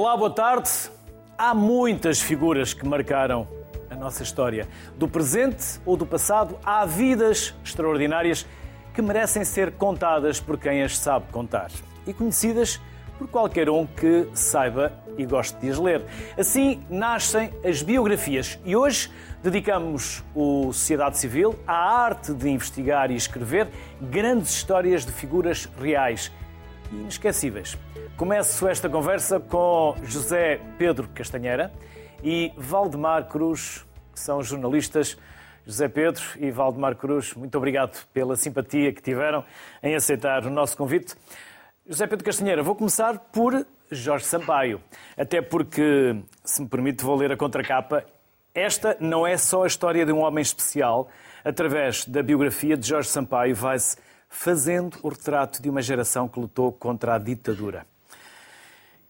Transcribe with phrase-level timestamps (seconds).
[0.00, 0.70] Olá, boa tarde.
[1.36, 3.48] Há muitas figuras que marcaram
[3.90, 4.68] a nossa história.
[4.96, 8.46] Do presente ou do passado, há vidas extraordinárias
[8.94, 11.72] que merecem ser contadas por quem as sabe contar
[12.06, 12.80] e conhecidas
[13.18, 16.04] por qualquer um que saiba e goste de as ler.
[16.38, 19.10] Assim nascem as biografias e hoje
[19.42, 23.66] dedicamos o Sociedade Civil à arte de investigar e escrever
[24.00, 26.30] grandes histórias de figuras reais
[26.92, 27.76] e inesquecíveis.
[28.18, 31.72] Começo esta conversa com José Pedro Castanheira
[32.20, 35.16] e Valdemar Cruz, que são jornalistas.
[35.64, 39.44] José Pedro e Valdemar Cruz, muito obrigado pela simpatia que tiveram
[39.80, 41.14] em aceitar o nosso convite.
[41.86, 44.80] José Pedro Castanheira, vou começar por Jorge Sampaio,
[45.16, 48.04] até porque, se me permite, vou ler a contracapa.
[48.52, 51.08] Esta não é só a história de um homem especial.
[51.44, 53.96] Através da biografia de Jorge Sampaio, vai-se
[54.28, 57.86] fazendo o retrato de uma geração que lutou contra a ditadura.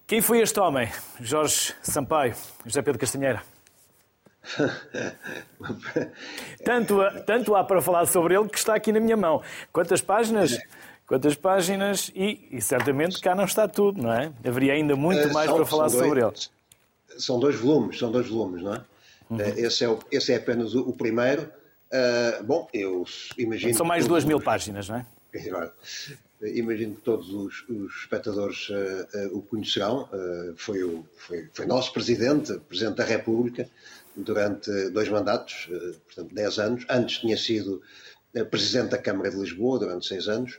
[0.09, 0.89] Quem foi este homem?
[1.21, 3.43] Jorge Sampaio, José Pedro Castanheira.
[6.65, 9.43] tanto, tanto há para falar sobre ele que está aqui na minha mão.
[9.71, 10.57] Quantas páginas?
[11.07, 12.11] Quantas páginas?
[12.15, 14.33] E, e certamente cá não está tudo, não é?
[14.43, 16.33] Haveria ainda muito uh, mais são, para falar dois, sobre ele.
[17.19, 18.85] São dois volumes, são dois volumes, não é?
[19.29, 19.37] Uhum.
[19.37, 21.53] Uh, esse, é o, esse é apenas o, o primeiro.
[21.93, 23.05] Uh, bom, eu
[23.37, 23.75] imagino.
[23.75, 25.07] São mais de duas mil páginas, não é?
[26.43, 31.67] Imagino que todos os, os espectadores uh, uh, o conhecerão, uh, foi, o, foi, foi
[31.67, 33.69] nosso presidente, presidente da República,
[34.17, 35.69] durante dois mandatos,
[36.07, 36.85] portanto, dez anos.
[36.91, 37.81] Antes tinha sido
[38.51, 40.59] presidente da Câmara de Lisboa durante seis anos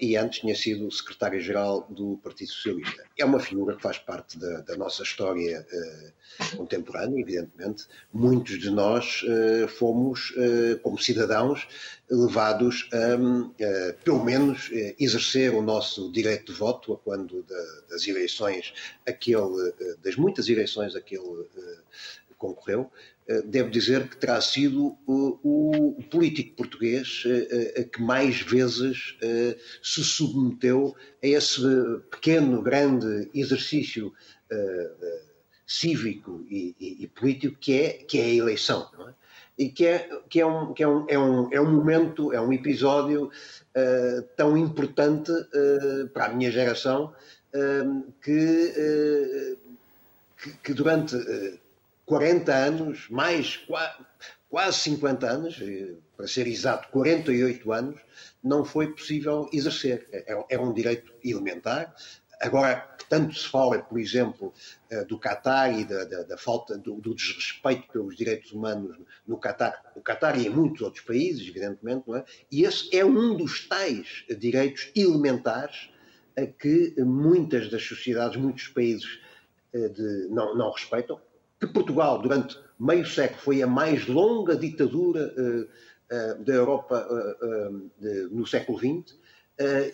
[0.00, 3.04] e antes tinha sido secretário-geral do Partido Socialista.
[3.16, 5.66] É uma figura que faz parte da, da nossa história
[6.56, 7.84] contemporânea, evidentemente.
[8.12, 9.22] Muitos de nós
[9.78, 10.32] fomos,
[10.82, 11.66] como cidadãos,
[12.10, 17.44] levados a, pelo menos, exercer o nosso direito de voto quando
[17.88, 18.72] das eleições,
[19.06, 19.72] aquele,
[20.02, 21.48] das muitas eleições a que ele
[22.36, 22.90] concorreu,
[23.46, 27.24] devo dizer que terá sido o, político português
[27.92, 29.16] que mais vezes
[29.82, 31.62] se submeteu a esse
[32.10, 34.12] pequeno, grande exercício
[35.66, 38.88] cívico e, e, e político que é, que é a eleição.
[39.08, 39.14] É?
[39.56, 42.40] e que é, que é, um, que é, um, é, um, é um momento, é
[42.40, 47.14] um episódio uh, tão importante uh, para a minha geração
[47.54, 49.56] uh, que,
[50.36, 51.16] que, que, durante
[52.06, 53.66] 40 anos, mais
[54.48, 55.60] quase 50 anos,
[56.16, 58.00] para ser exato, 48 anos,
[58.42, 60.06] não foi possível exercer.
[60.12, 61.94] É, é um direito elementar.
[62.40, 64.52] Agora, tanto se fala, por exemplo,
[64.90, 69.38] eh, do Qatar e da, da, da falta do, do, desrespeito pelos direitos humanos no
[69.38, 72.24] Qatar, no Qatar e em muitos outros países, evidentemente, não é?
[72.50, 75.90] E esse é um dos tais direitos elementares
[76.36, 79.20] a que muitas das sociedades, muitos países
[79.72, 81.20] eh, de, não, não respeitam.
[81.64, 87.90] Que Portugal, durante meio século, foi a mais longa ditadura uh, uh, da Europa uh,
[87.98, 89.16] de, no século XX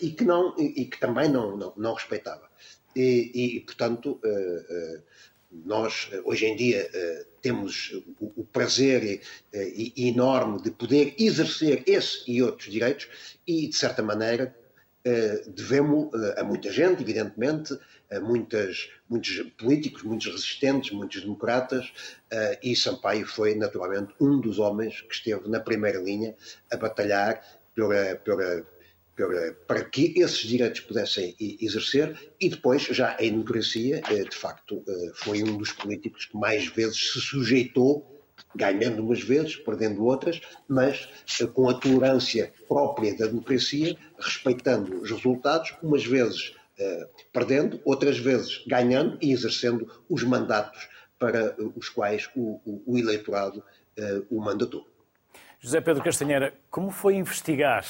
[0.01, 2.49] e que, não, e, e que também não, não, não respeitava.
[2.95, 4.19] E, e portanto,
[5.51, 6.89] nós hoje em dia
[7.43, 9.21] temos o, prazer
[9.95, 13.07] enorme de poder exercer esse e outros direitos
[13.45, 14.53] e, de certa maneira,
[15.55, 17.77] devemos a muita gente, evidentemente,
[18.19, 21.91] muitas, muitos políticos, muitos resistentes, muitos democratas,
[22.61, 26.35] e Sampaio foi, naturalmente, um dos homens que esteve na primeira linha
[26.71, 27.41] a batalhar
[27.73, 28.65] pela, pela,
[29.67, 35.11] para que esses direitos pudessem exercer e depois já em democracia, eh, de facto, eh,
[35.15, 38.07] foi um dos políticos que mais vezes se sujeitou,
[38.55, 41.07] ganhando umas vezes, perdendo outras, mas
[41.39, 46.55] eh, com a tolerância própria da democracia, respeitando os resultados, umas vezes
[47.31, 53.63] perdendo, outras vezes ganhando e exercendo os mandatos para os quais o, o, o eleitorado
[54.29, 54.87] o mandatou.
[55.59, 57.85] José Pedro Castanheira, como foi investigar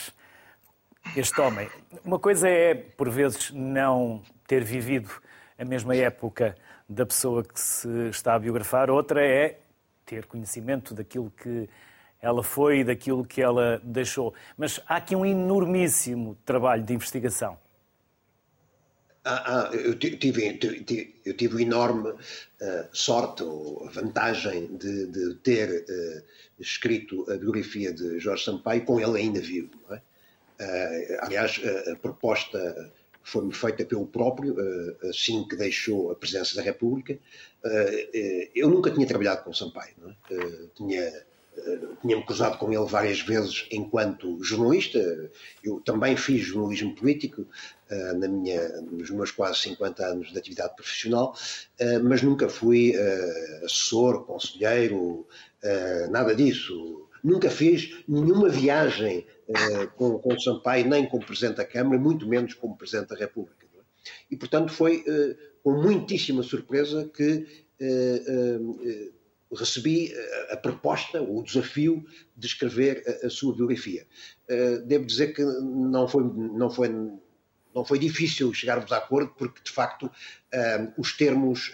[1.16, 1.70] este homem.
[2.04, 5.10] Uma coisa é, por vezes, não ter vivido
[5.58, 6.56] a mesma época
[6.88, 9.60] da pessoa que se está a biografar, outra é
[10.06, 11.70] ter conhecimento daquilo que
[12.22, 14.34] ela foi e daquilo que ela deixou.
[14.58, 17.58] Mas há aqui um enormíssimo trabalho de investigação.
[19.24, 20.60] Ah, ah, eu tive,
[21.26, 22.18] eu tive enorme uh,
[22.92, 26.24] sorte ou vantagem de, de ter uh,
[26.60, 29.70] escrito a biografia de Jorge Sampaio com ele ainda vivo.
[29.92, 30.02] É?
[30.60, 31.60] Eh, aliás,
[31.92, 32.92] a, proposta
[33.24, 34.56] foi-me feita pelo próprio,
[35.10, 37.18] assim que deixou a presidência da República.
[37.64, 39.96] Eh, eu nunca tinha trabalhado com Sampaio,
[40.30, 40.68] é?
[40.76, 41.26] tinha
[42.02, 45.00] tinha-me cruzado com ele várias vezes enquanto jornalista.
[45.64, 50.76] Eu também fiz jornalismo político uh, na minha, nos meus quase 50 anos de atividade
[50.76, 51.36] profissional,
[51.80, 55.28] uh, mas nunca fui uh, assessor, conselheiro,
[56.10, 57.08] nada disso.
[57.24, 59.28] Nunca fiz nenhuma viagem
[59.96, 63.64] com, com o Sampaio, nem como Presidente da Câmara, muito menos como Presidente da República.
[63.64, 64.10] É?
[64.32, 65.06] E, portanto, foi
[65.64, 67.46] com muitíssima surpresa que
[69.56, 70.14] recebi
[70.50, 72.06] a, a, proposta, o desafio
[72.36, 74.06] de escrever a, a sua biografia.
[74.50, 76.90] Uh, devo dizer que não foi, não foi,
[77.74, 81.72] não foi difícil chegarmos a acordo, porque de facto uh, os termos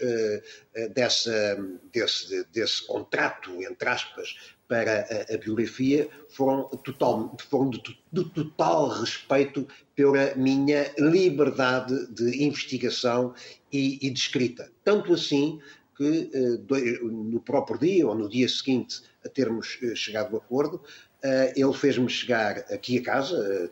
[0.94, 1.58] dessa,
[1.92, 4.36] desse, desse contrato, entre aspas,
[4.68, 7.82] para a, a biografia foram, total, foram de,
[8.12, 13.34] de, total respeito pela minha liberdade de investigação
[13.72, 14.70] e, e de escrita.
[14.84, 15.60] Tanto assim
[15.98, 20.82] que eh, no próprio dia ou no dia seguinte a termos eh, chegado a acordo,
[21.24, 23.72] eh, ele fez-me chegar aqui a casa,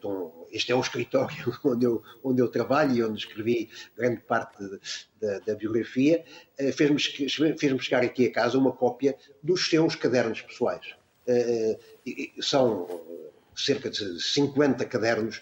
[0.52, 4.58] este é o escritório onde eu, onde eu trabalho e onde escrevi grande parte
[5.22, 6.26] da, da biografia,
[6.76, 7.00] fez-me
[7.58, 10.96] fez chegar aqui a casa uma cópia dos seus cadernos pessoais.
[12.42, 12.88] São
[13.56, 15.42] cerca de 50 cadernos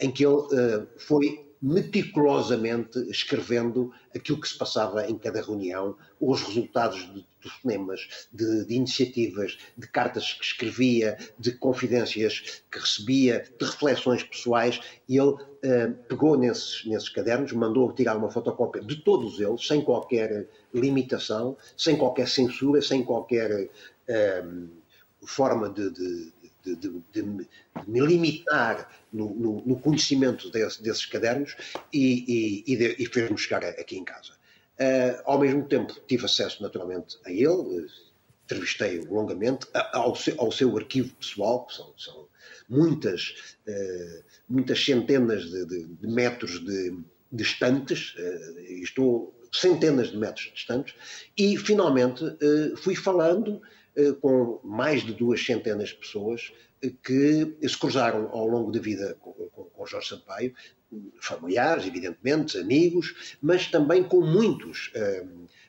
[0.00, 6.98] em que ele foi meticulosamente escrevendo aquilo que se passava em cada reunião, os resultados
[7.14, 14.24] de telefonemas, de, de, iniciativas, de cartas que escrevia, de confidências que recebia, de reflexões
[14.24, 19.64] pessoais, e ele uh, pegou nesses, nesses cadernos, mandou tirar uma fotocópia de todos eles,
[19.64, 23.70] sem qualquer limitação, sem qualquer censura, sem qualquer
[24.08, 24.68] uh,
[25.24, 26.32] forma de, de
[26.64, 31.56] de, de, de, me limitar no, no, no conhecimento desse, desses cadernos
[31.92, 34.32] e, e, e, e fez-me chegar aqui em casa.
[34.80, 37.86] Uh, ao mesmo tempo, tive acesso naturalmente a ele,
[38.44, 42.28] entrevistei-o longamente, ao seu, ao seu, arquivo pessoal, que são, são
[42.68, 46.98] muitas, uh, muitas centenas de, de metros de,
[47.30, 50.94] de estantes, uh, estou centenas de metros distantes,
[51.36, 52.24] e finalmente
[52.78, 53.60] fui falando
[54.20, 56.52] com mais de duas centenas de pessoas
[56.82, 60.54] eh, que se cruzaram ao longo da vida com, com, com Jorge Sampaio,
[61.20, 65.24] familiares, evidentemente, amigos, mas também com muitos eh,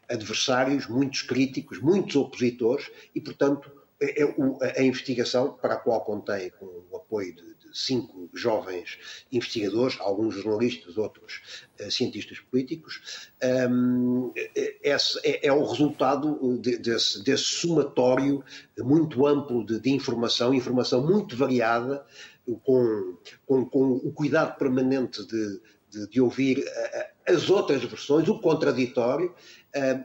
[0.10, 3.72] adversários, muitos críticos, muitos opositores, e, portanto,
[4.02, 9.98] é, é a investigação, para a qual contei com o apoio de cinco jovens investigadores,
[10.00, 11.42] alguns jornalistas, outros
[11.80, 13.30] uh, cientistas políticos.
[13.70, 14.32] Um,
[14.82, 18.44] esse é, é, o resultado de, desse, desse, somatório
[18.80, 22.06] muito amplo de, de, informação, informação muito variada,
[22.64, 26.64] com, com, com o cuidado permanente de, de, de ouvir
[27.28, 29.34] as outras versões, o contraditório,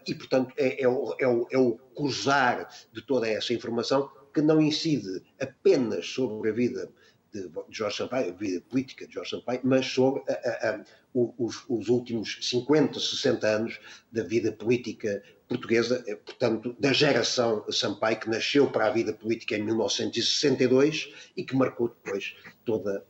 [0.07, 4.41] e, portanto, é, é, o, é, o, é o cruzar de toda essa informação que
[4.41, 6.89] não incide apenas sobre a vida
[7.33, 10.85] de Jorge Sampaio, a vida política de Jorge Sampaio, mas sobre a, a, a,
[11.15, 13.81] os, os, últimos 50, 60 anos
[14.11, 19.57] da vida política portuguesa, eh, portanto, da geração Sampaio, que nasceu para a vida política
[19.57, 22.35] em 1962 e que marcou depois
[22.65, 23.05] toda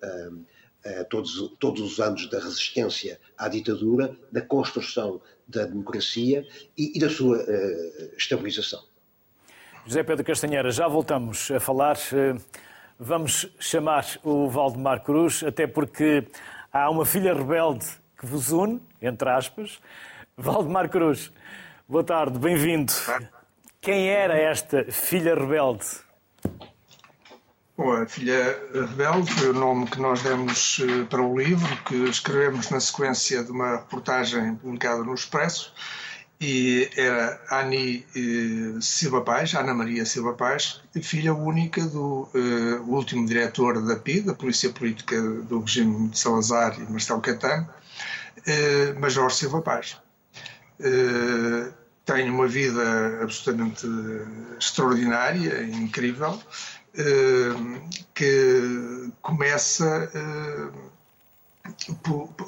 [1.11, 7.11] todos, todos os anos da resistência à ditadura, da construção da democracia e, e da
[7.11, 7.44] sua
[8.17, 8.82] estabilização.
[9.85, 11.97] José Pedro Castanheira, já voltamos a falar.
[13.00, 16.26] Vamos chamar o Valdemar Cruz, até porque
[16.73, 17.87] há uma filha rebelde
[18.19, 19.78] que vos une, entre aspas.
[20.37, 21.31] Valdemar Cruz,
[21.88, 22.93] boa tarde, bem-vindo.
[23.81, 25.87] Quem era esta filha rebelde?
[27.76, 31.95] Bom, a Filha Rebelde foi o nome que nós demos eh, para o livro, que
[31.95, 35.73] escrevemos na sequência de uma reportagem publicada no Expresso,
[36.40, 43.26] e era Ani eh, Silva Paz, Ana Maria Silva Paz, filha única do eh, último
[43.26, 47.68] diretor da PI, da Polícia Política do regime de Salazar e Marcelo Caetano,
[48.47, 49.97] eh, Major Silva Paz.
[50.80, 51.73] Eh,
[52.04, 53.87] tem uma vida absolutamente
[54.59, 56.40] extraordinária, incrível,
[56.95, 57.80] eh,
[58.14, 60.68] que começa eh,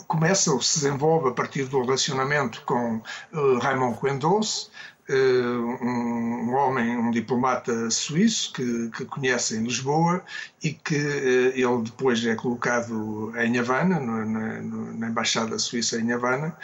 [0.06, 2.96] começa ou se desenvolve a partir do relacionamento com
[3.32, 4.70] uh, Raymond Quendos,
[5.08, 10.22] uh, um, homem, um diplomata suíço que, que conhece em Lisboa
[10.62, 16.56] e que uh, ele depois é colocado em Havana, na Embaixada Suíça em Havana,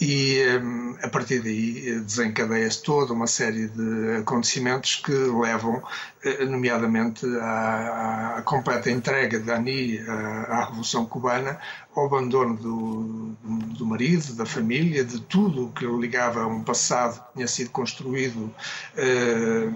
[0.00, 5.82] e um, a partir daí desencadeia-se toda uma série de acontecimentos que levam,
[6.24, 11.60] eh, nomeadamente, à, à completa entrega de Ani à, Revolução Cubana,
[11.94, 13.36] ao abandono do,
[13.78, 17.70] do marido, da família, de tudo o que ligava a um passado que tinha sido
[17.70, 18.52] construído
[18.96, 19.70] eh,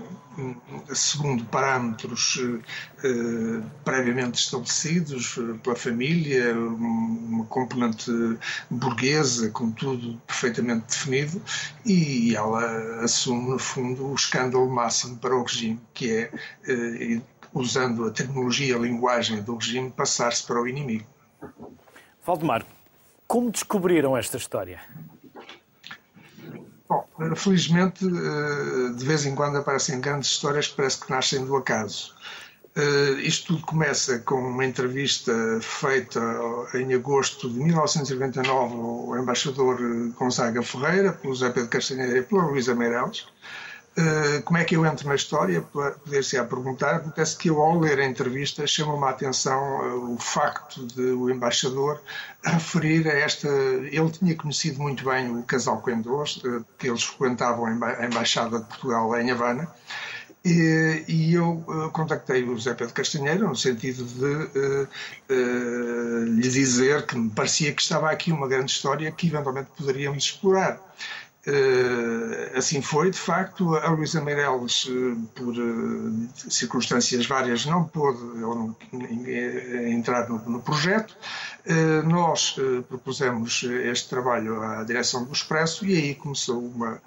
[0.95, 2.38] segundo parâmetros
[3.04, 8.11] eh, previamente estabelecidos pela família, uma componente
[8.71, 11.42] burguesa, com tudo perfeitamente definido,
[11.85, 16.30] e ela assume, no fundo, o escândalo máximo para o regime, que é,
[16.68, 17.21] eh,
[17.52, 21.07] usando a terminologia, a linguagem do regime, passar-se para o inimigo.
[22.25, 22.64] Valdemar,
[23.26, 24.80] como descobriram esta história?
[26.88, 31.57] Bom, felizmente, eh, de vez em quando aparecem grandes histórias que parece que nascem do
[31.57, 32.14] acaso.
[32.76, 36.21] Uh, isto tudo começa com uma entrevista feita
[36.75, 39.78] em agosto de 1999 ao embaixador
[40.16, 43.26] Gonzaga Ferreira, pelo José Pedro Castanheira e pela Luísa Meireles.
[43.97, 45.61] Uh, como é que eu entro na história?
[45.61, 46.97] Poder-se a perguntar.
[46.97, 51.28] Acontece que eu, ao ler a entrevista, chama-me a atenção uh, o facto de o
[51.28, 52.00] embaixador
[52.45, 53.49] referir a esta.
[53.49, 56.40] Ele tinha conhecido muito bem o casal Coendores,
[56.78, 59.68] que eles frequentavam a Embaixada de Portugal em Havana
[60.45, 64.88] e, e eu contactei o José Pedro Castanheira no sentido de uh,
[65.30, 70.25] uh, lhe dizer que me parecia que estava aqui uma grande história que eventualmente poderíamos
[70.25, 70.80] explorar.
[72.54, 74.88] Assim foi, de facto, a Luísa Meireles,
[75.34, 75.54] por
[76.34, 78.76] circunstâncias várias, não pôde não,
[79.88, 81.16] entrar no, no projeto.
[82.04, 82.56] nós
[82.88, 87.00] propusemos este trabalho à direção do Expresso e aí começou uma,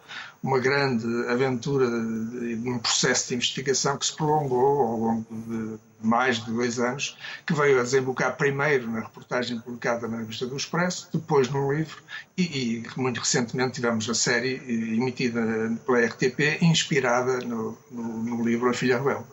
[0.43, 6.51] uma grande aventura, um processo de investigação que se prolongou ao longo de mais de
[6.51, 11.47] dois anos, que veio a desembocar primeiro na reportagem publicada na revista do Expresso, depois
[11.49, 12.01] no livro
[12.35, 12.43] e,
[12.79, 14.55] e muito recentemente tivemos a série
[14.95, 15.41] emitida
[15.85, 19.25] pela RTP, inspirada no, no, no livro A Filha Rebelde.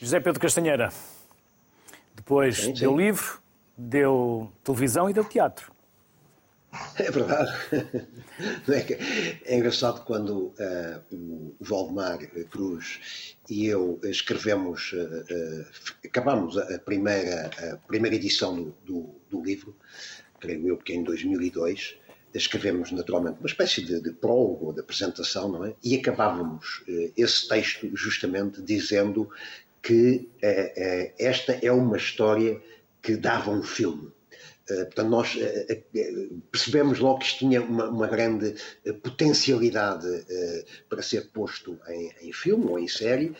[0.00, 0.90] José Pedro Castanheira,
[2.14, 2.80] depois sim, sim.
[2.80, 3.38] deu livro,
[3.76, 5.70] deu televisão e deu teatro.
[6.98, 7.52] É verdade.
[8.68, 12.18] É, é engraçado quando uh, o Valdemar
[12.50, 15.66] Cruz e eu escrevemos, uh, uh,
[16.04, 19.74] acabamos a primeira, a primeira edição do, do, do, livro,
[20.40, 21.98] creio eu que em 2002,
[22.34, 25.74] escrevemos naturalmente uma espécie de, de prólogo, de apresentação, não é?
[25.82, 26.84] E acabávamos
[27.16, 29.30] esse texto justamente dizendo
[29.82, 30.28] que
[31.18, 32.60] esta é uma história
[33.00, 34.17] que dava um filme eh,
[34.84, 38.54] portanto, nós eh, eh, percebemos logo que isto tinha uma, uma grande
[39.02, 40.06] potencialidade
[40.88, 43.34] para ser posto em, em, filme ou em série.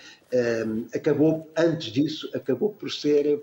[0.94, 3.42] acabou, antes disso, acabou por ser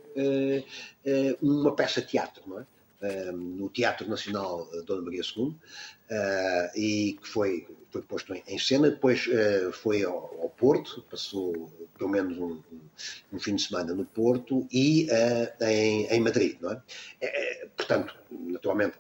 [1.42, 2.66] uma peça de teatro, não é?
[3.32, 5.56] no Teatro Nacional Dona Maria II,
[6.76, 8.90] e que foi, foi posto em, cena.
[8.90, 9.26] Depois
[9.72, 12.62] foi ao, ao Porto, passou pelo menos um,
[13.32, 16.82] um, fim de semana no Porto e uh, em, em, Madrid, não é?
[17.22, 17.68] é?
[17.78, 18.98] Portanto, naturalmente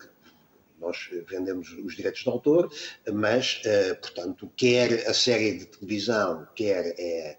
[0.79, 2.71] nós vendemos os direitos de autor,
[3.11, 7.37] mas, uh, portanto, quer a série de televisão, quer é,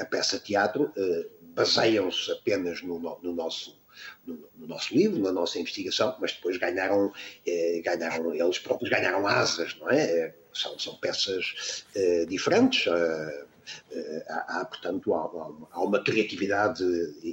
[0.00, 3.81] a peça teatro, uh, baseiam-se apenas no, no nosso
[4.26, 7.12] no, no, nosso livro, na nossa investigação, mas depois ganharam,
[7.46, 10.34] eh, ganharam eles próprios ganharam asas, não é?
[10.52, 12.86] São, são peças eh, diferentes.
[12.86, 13.44] Eh,
[13.92, 15.30] eh, há, há, portanto, há,
[15.72, 16.84] há, uma criatividade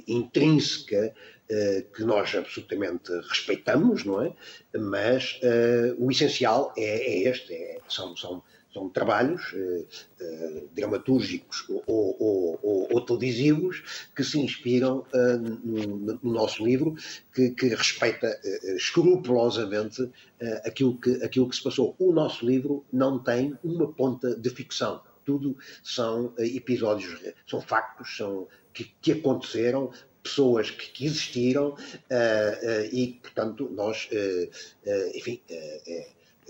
[0.06, 1.14] intrínseca
[1.52, 4.32] eh, que nós absolutamente respeitamos, não é?
[4.78, 8.40] Mas uh, o essencial é, é este, é, são, são,
[8.72, 9.86] são trabalhos uh,
[10.20, 15.04] uh, dramatúrgicos ou, ou, ou, ou, televisivos que se inspiram
[15.64, 16.94] no, no, nosso livro,
[17.34, 18.38] que, que respeita
[18.76, 20.10] escrupulosamente
[20.64, 21.94] aquilo, que, aquilo que se passou.
[21.98, 28.16] O nosso livro não tem uma ponta de ficção tudo são eh, episódios, são factos
[28.16, 31.76] são, que, que aconteceram, pessoas que, que existiram
[32.92, 34.08] e, portanto, nós,
[35.14, 35.40] enfim,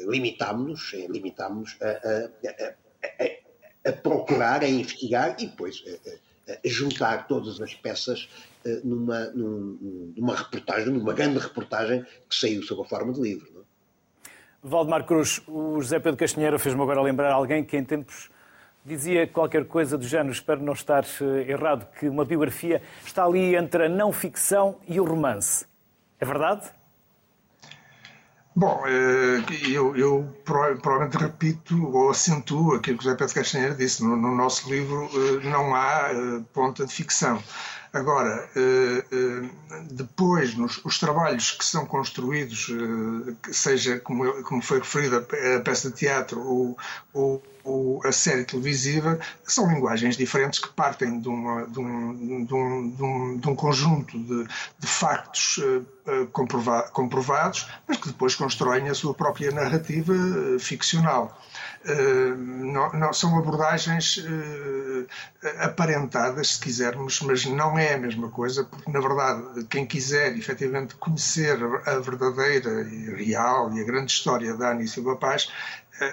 [0.06, 5.82] limitámos-nos limitámos a, a, a, a, procurar, a investigar e depois
[6.48, 8.28] a, juntar todas as peças
[8.82, 13.48] numa, numa reportagem, numa grande reportagem que saiu sob a forma de livro.
[13.54, 13.60] Não?
[13.60, 13.64] É?
[14.62, 18.28] Valdemar Cruz, o José Pedro Castanheira fez-me agora lembrar alguém que em tempos
[18.84, 23.54] dizia qualquer coisa do género, espero não estar eh, errado, que uma biografia está ali
[23.54, 25.66] entre a não ficção e o romance.
[26.18, 26.70] É verdade?
[28.60, 30.12] Bom, eh, eu, eu
[30.44, 34.04] provavelmente repito ou acentuo aquilo que o José Pedro Castanheira disse.
[34.04, 36.10] No, no nosso livro eh, não há
[36.52, 37.42] ponta de ficção.
[37.92, 39.50] Agora, eh, eh,
[39.90, 42.68] depois, nos, os trabalhos que são construídos,
[43.50, 46.78] seja como, como foi referido a peça de teatro ou,
[47.12, 52.54] ou, ou a série televisiva, são linguagens diferentes que partem de, uma, de, um, de,
[52.54, 54.46] um, de, um, um, conjunto de,
[54.86, 55.60] factos
[56.32, 60.14] comprova, comprovados, mas que depois constroem a sua própria narrativa
[60.60, 61.36] ficcional.
[61.84, 64.22] Eh, não, não, são abordagens
[65.58, 70.94] aparentadas, se quisermos, mas não é a mesma coisa, porque, na verdade, quem quiser efetivamente
[70.96, 75.50] conhecer a verdadeira e real e a grande história da Ana Silva Paz,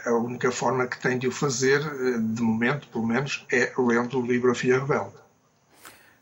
[0.05, 4.19] a única forma que tem de o fazer, eh, de momento, pelo menos, é lendo
[4.19, 5.15] o livro A Filha Rebelde.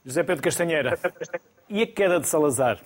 [0.06, 1.00] José Pedro Castanheira,
[1.68, 2.80] e a queda de Salazar?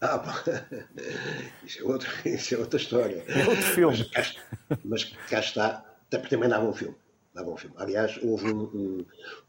[0.00, 0.22] Ah,
[1.64, 3.24] isso é, outra, isso é outra história.
[3.28, 4.10] É outro filme.
[4.14, 5.84] Mas cá, mas cá está,
[6.28, 6.94] também dava um filme.
[7.34, 7.74] Dava um filme.
[7.78, 9.06] Aliás, houve um, um,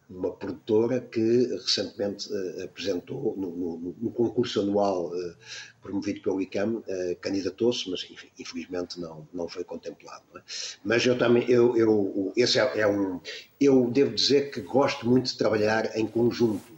[0.09, 5.35] uma produtora que recentemente uh, apresentou no, no, no, concurso anual uh,
[5.81, 6.83] promovido pelo ICAM, uh,
[7.19, 10.23] candidatou-se, mas enfim, infelizmente não, não foi contemplado.
[10.33, 10.43] Não é?
[10.83, 13.19] Mas eu também, eu, eu, esse é, é, um.
[13.59, 16.77] Eu devo dizer que gosto muito de trabalhar em conjunto.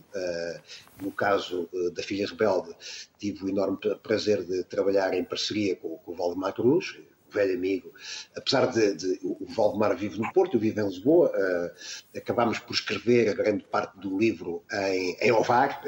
[1.00, 2.76] No caso da Filha Rebelde,
[3.20, 6.98] tive o enorme prazer de trabalhar em parceria com, com o Valdemar Cruz,
[7.32, 7.94] velho amigo,
[8.36, 12.74] apesar de, de, o Valdemar vive no Porto, eu vivo em Lisboa, uh, acabámos por
[12.74, 15.82] escrever a grande parte do livro em, em Ovar,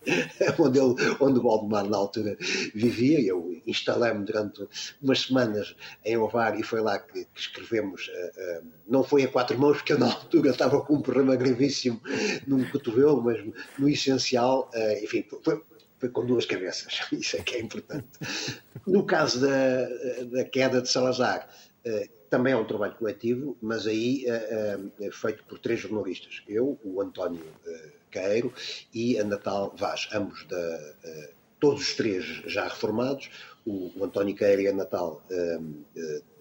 [0.58, 2.36] onde, ele, onde o Valdemar na altura
[2.74, 4.66] vivia, eu instalei-me durante
[5.02, 5.74] umas semanas
[6.04, 9.78] em Ovar e foi lá que, que escrevemos, uh, uh, não foi a quatro mãos,
[9.78, 12.00] porque eu na altura estava com um problema gravíssimo
[12.46, 13.44] num cotovelo, mas
[13.78, 14.70] no essencial,
[15.02, 15.62] enfim, foi,
[16.08, 18.06] com duas cabeças, isso é que é importante.
[18.86, 19.88] No caso da,
[20.24, 21.48] da queda de Salazar,
[21.84, 26.42] eh, também é um trabalho coletivo, mas aí é, é feito por três jornalistas.
[26.48, 27.44] Eu, o António
[28.10, 28.52] Caeiro
[28.92, 30.94] e a Natal Vaz, ambos da,
[31.60, 33.30] todos os três já reformados.
[33.64, 35.22] O, António Caeiro e a Natal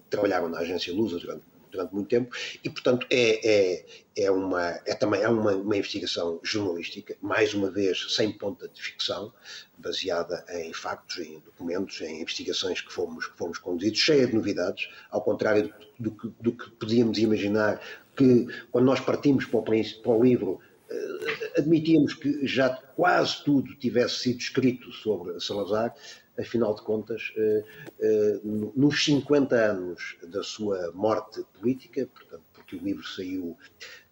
[0.10, 1.43] trabalharam na agência Lusa durante
[1.74, 6.39] durante muito tempo e, portanto, é, é, é, uma, é também é uma, uma investigação
[6.44, 9.34] jornalística, mais uma vez sem ponta de ficção,
[9.77, 14.89] baseada em factos, em documentos, em investigações que fomos, que fomos conduzidos, cheia de novidades,
[15.10, 17.82] ao contrário do, do, do que podíamos imaginar
[18.15, 23.76] que quando nós partimos para o, para o livro eh, admitíamos que já quase tudo
[23.76, 25.93] tivesse sido escrito sobre Salazar,
[26.38, 27.63] afinal de contas, eh,
[28.00, 33.58] eh, nos 50 anos da sua morte política, portanto, porque o livro saiu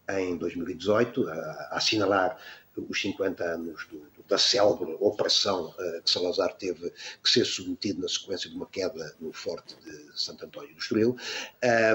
[0.09, 2.37] em 2018, a, assinalar
[2.77, 6.89] os 50 anos do, da célebre operação uh, que Salazar teve
[7.21, 11.17] que ser submetido na sequência de uma queda no forte de Santo António do Estoril.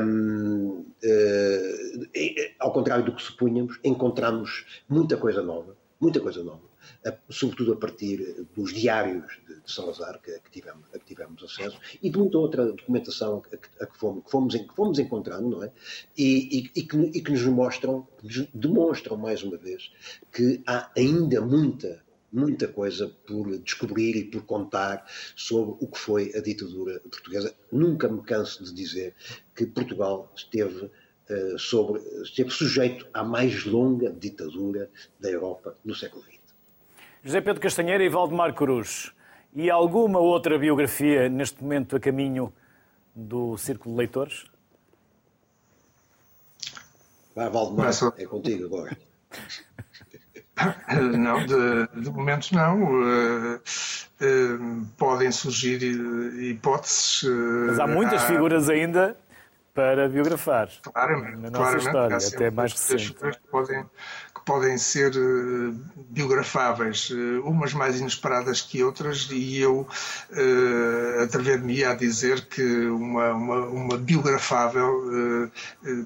[0.02, 6.65] Um, uh, e, ao contrário do que supunhamos, encontramos muita coisa nova, muita coisa nova
[7.28, 11.78] sobretudo a partir dos diários de, de Salazar que, que, tivemos, a que tivemos acesso
[12.02, 15.48] e de muita outra documentação a que, a que, fomos, que, fomos, que fomos encontrando,
[15.48, 15.72] não é?
[16.16, 18.06] E, e, e, que, e que nos mostram,
[18.54, 19.90] demonstram mais uma vez
[20.32, 26.32] que há ainda muita muita coisa por descobrir e por contar sobre o que foi
[26.34, 27.54] a ditadura portuguesa.
[27.72, 29.14] Nunca me canso de dizer
[29.54, 36.22] que Portugal esteve uh, sobre, esteve sujeito à mais longa ditadura da Europa no século
[36.24, 36.35] XX.
[37.26, 39.12] José Pedro Castanheira e Valdemar Cruz.
[39.52, 42.52] E alguma outra biografia neste momento a caminho
[43.12, 44.44] do Círculo de Leitores?
[47.34, 48.96] Vai, Valdemar, é contigo agora.
[51.18, 52.82] Não, de, de momento não.
[52.82, 57.24] Uh, uh, podem surgir hipóteses.
[57.24, 58.26] Uh, Mas há muitas há...
[58.26, 59.14] figuras ainda
[59.74, 63.12] para biografar claramente, na nossa claramente, história, até mais recente.
[63.12, 63.84] Que podem,
[64.46, 65.74] podem ser uh,
[66.08, 73.32] biografáveis, uh, umas mais inesperadas que outras, e eu uh, atrever-me a dizer que uma,
[73.32, 75.50] uma, uma biografável,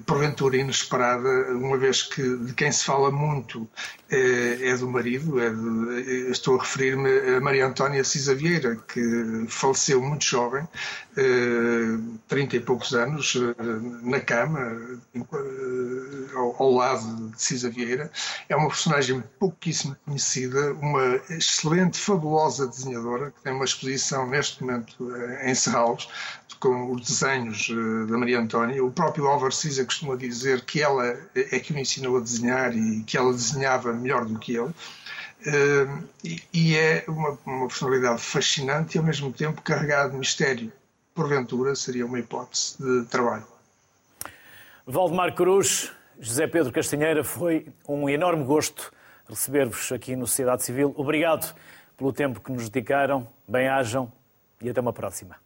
[0.07, 3.69] porventura inesperada, uma vez que de quem se fala muito
[4.11, 9.45] é, é do marido, é de, estou a referir-me a Maria Antónia Cisa Vieira, que
[9.47, 10.67] faleceu muito jovem,
[12.27, 13.35] 30 e poucos anos,
[14.03, 14.77] na cama,
[16.35, 18.11] ao, ao lado de Cisa Vieira,
[18.49, 25.15] é uma personagem pouquíssimo conhecida, uma excelente, fabulosa desenhadora, que tem uma exposição neste momento
[25.15, 26.07] eh, em Serralves,
[26.59, 28.83] com os desenhos eh, da Maria Antónia.
[28.83, 33.03] O próprio Álvaro Cisa costuma dizer que ela é que o ensinou a desenhar e
[33.03, 34.73] que ela desenhava melhor do que ele.
[35.43, 36.03] Uh,
[36.53, 40.71] e, é uma, uma, personalidade fascinante e ao mesmo tempo carregada de mistério.
[41.15, 43.47] Porventura seria uma hipótese de trabalho.
[44.85, 48.93] Valdemar Cruz, José Pedro Castanheira, foi um enorme gosto
[49.27, 50.93] receber-vos aqui no Sociedade Civil.
[50.95, 51.55] Obrigado
[51.97, 53.27] pelo tempo que nos dedicaram.
[53.47, 54.11] Bem-ajam
[54.61, 55.37] e até uma próxima.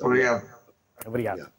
[0.00, 0.46] Obrigado.
[1.06, 1.52] Obrigado.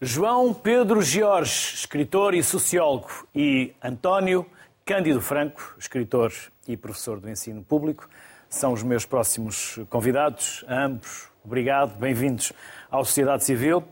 [0.00, 4.44] João Pedro Jorge, escritor e sociólogo, e António
[4.84, 6.32] Cândido Franco, escritor
[6.68, 8.08] e professor do ensino público,
[8.50, 10.64] são os meus próximos convidados.
[10.68, 12.52] A ambos, obrigado, bem-vindos
[12.90, 13.82] à Sociedade Civil.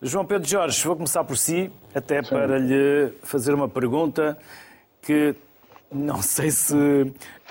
[0.00, 2.30] João Pedro Jorge, vou começar por si, até Sim.
[2.30, 4.36] para lhe fazer uma pergunta
[5.00, 5.36] que
[5.92, 6.74] não sei se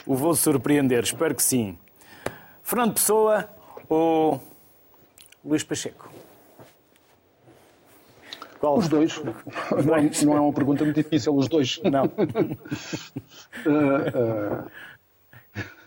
[0.06, 1.78] o vou surpreender, espero que sim.
[2.62, 3.50] Fernando Pessoa
[3.88, 4.51] ou
[5.44, 6.12] Luís Pacheco?
[8.60, 8.78] Qual?
[8.78, 9.20] Os dois.
[9.24, 11.82] Não, é, não, é uma pergunta muito difícil, os dois.
[11.84, 12.06] Não.
[12.06, 12.12] uh,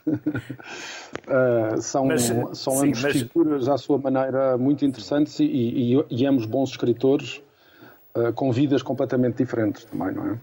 [1.77, 2.23] uh, são mas,
[2.55, 3.13] são sim, ambos mas...
[3.13, 7.41] figuras à sua maneira muito interessantes e, e, e ambos bons escritores
[8.17, 10.39] uh, com vidas completamente diferentes também, não é?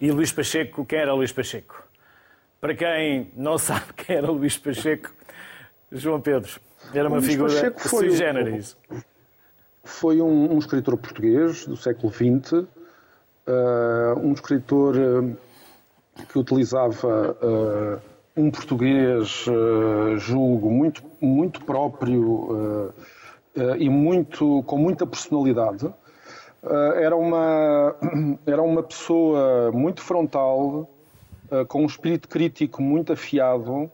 [0.00, 1.84] E Luís Pacheco, quem era Luís Pacheco?
[2.60, 5.12] Para quem não sabe quem era Luís Pacheco,
[5.92, 6.60] João Pedro,
[6.94, 8.76] era uma figura sui generis.
[9.84, 12.66] Foi um, um, escritor português do século XX, uh,
[14.22, 15.36] um escritor uh,
[16.28, 18.00] que utilizava uh,
[18.36, 19.46] um português,
[20.18, 22.94] julgo, muito, muito próprio
[23.76, 25.92] e muito, com muita personalidade.
[27.02, 27.96] era, uma,
[28.46, 30.88] era uma pessoa muito frontal,
[31.66, 33.90] com um espírito crítico muito afiado,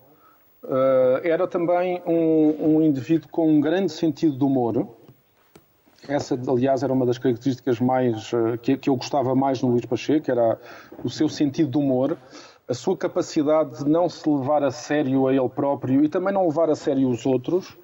[1.23, 4.89] era também um, um indivíduo com um grande sentido de humor
[6.09, 9.87] essa, aliás, era uma das características mais eh, que, que eu gostava mais no Luís
[9.87, 10.59] Pacheco, era
[11.03, 12.19] o seu sentido de humor,
[12.69, 16.47] a sua capacidade de não se levar a sério a ele próprio e também não
[16.47, 17.77] levar a sério os outros.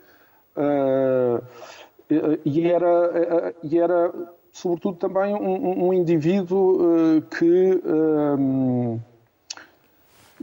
[0.57, 1.43] Uh,
[2.45, 4.13] e, era, e era,
[4.51, 7.81] sobretudo, também um, um indivíduo uh, que,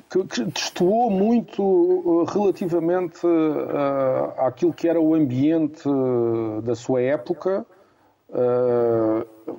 [0.10, 7.02] que, que destoou muito uh, relativamente uh, àquilo que era o ambiente uh, da sua
[7.02, 7.66] época.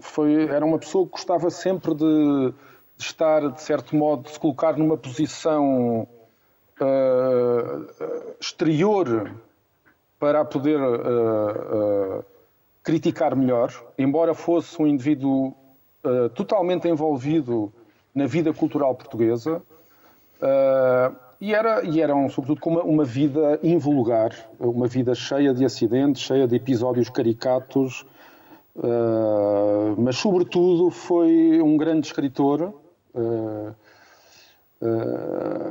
[0.01, 2.53] Foi, era uma pessoa que gostava sempre de,
[2.99, 6.07] de estar, de certo modo, de se colocar numa posição
[8.39, 9.33] exterior
[10.19, 10.79] para poder
[12.83, 15.55] criticar melhor, embora fosse um indivíduo
[16.35, 17.73] totalmente envolvido
[18.15, 19.63] na vida cultural portuguesa.
[20.39, 25.65] Uh, e, era, e eram, sobretudo, com uma, uma, vida invulgar, uma vida cheia de
[25.65, 28.05] acidentes, cheia de episódios caricatos,
[28.77, 32.73] uh, mas, sobretudo, foi um grande escritor
[33.15, 33.75] uh,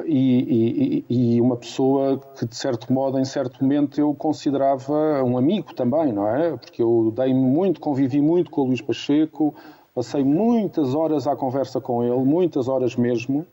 [0.05, 5.37] e, e, e, uma pessoa que, de certo modo, em certo momento, eu considerava um
[5.37, 6.57] amigo também, não é?
[6.57, 9.55] Porque eu dei-me muito, convivi muito com o Luís Pacheco,
[9.95, 13.45] passei muitas horas à conversa com ele, muitas horas mesmo.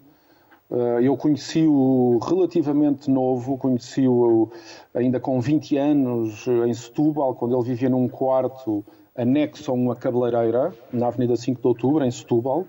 [0.70, 4.50] Eh, eu conheci-o relativamente novo, conheci-o
[4.94, 8.85] ainda com 20 anos em Setúbal, quando ele vivia num quarto
[9.16, 12.66] anexo a uma cabeleireira, na Avenida 5 de Outubro, em Setúbal.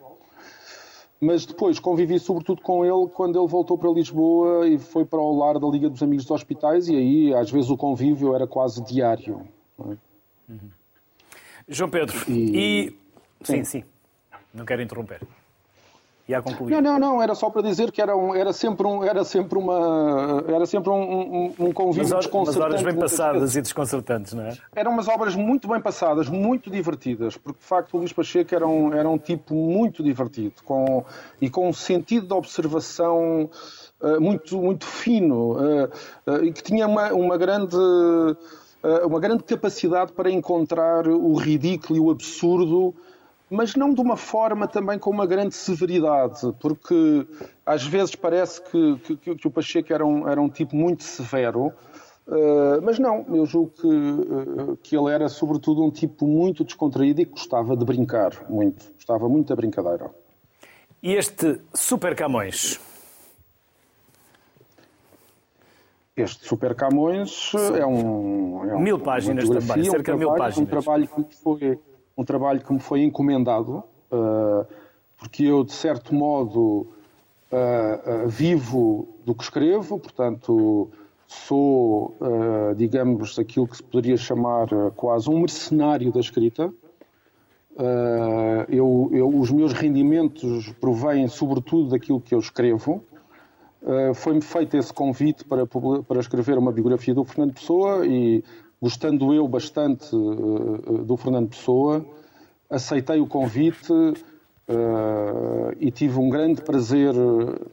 [1.19, 5.37] Mas depois convivi sobretudo com ele quando ele voltou para Lisboa e foi para o
[5.37, 8.83] lar da Liga dos Amigos dos Hospitais, e aí às vezes o convívio era quase
[8.83, 9.47] diário.
[9.79, 9.83] É?
[10.49, 10.69] Uhum.
[11.67, 12.87] João Pedro, e...
[12.87, 12.99] e...
[13.41, 13.83] Sim, sim, sim.
[14.53, 15.21] Não quero interromper
[16.27, 16.71] e a concluir.
[16.71, 19.59] Não, não, não, era só para dizer que era, um, era sempre, um, era sempre,
[19.59, 22.57] uma, era sempre um, um, um convívio umas, desconcertante.
[22.57, 24.57] Umas horas bem passadas e desconcertantes, não é?
[24.75, 28.67] Eram umas obras muito bem passadas, muito divertidas, porque de facto o Luís Pacheco era
[28.67, 31.05] um, era um tipo muito divertido com,
[31.39, 33.47] e com um sentido de observação
[34.01, 35.89] uh, muito, muito fino uh,
[36.25, 37.77] uh, e que tinha uma, uma grande
[39.03, 42.93] uma grande capacidade para encontrar o ridículo e o absurdo
[43.49, 47.27] mas não de uma forma também com uma grande severidade, porque
[47.65, 51.67] às vezes parece que, que, que o Pacheco era um, era um tipo muito severo,
[52.27, 57.21] uh, mas não, eu julgo que, uh, que ele era sobretudo um tipo muito descontraído
[57.21, 60.09] e que gostava de brincar muito, gostava muito da brincadeira.
[61.01, 62.79] E este Super Camões?
[66.17, 68.65] Este Super Camões é um.
[68.71, 70.57] É um mil páginas também, cerca de um mil páginas.
[70.57, 71.77] Um trabalho que foi
[72.17, 74.65] um trabalho que me foi encomendado, uh,
[75.17, 76.87] porque eu, de certo modo,
[77.51, 80.89] uh, vivo do que escrevo, portanto,
[81.27, 82.15] sou,
[82.77, 86.71] digamos, aquilo que se poderia chamar quase um mercenário da escrita.
[88.69, 93.03] Eu, eu, os meus rendimentos provêm sobretudo daquilo que eu escrevo.
[94.13, 98.43] Foi-me feito esse convite para, para escrever uma biografia do Fernando Pessoa e
[98.85, 102.05] gostando eu bastante uh, do Fernando Pessoa,
[102.69, 107.15] aceitei o convite uh, e tive um grande prazer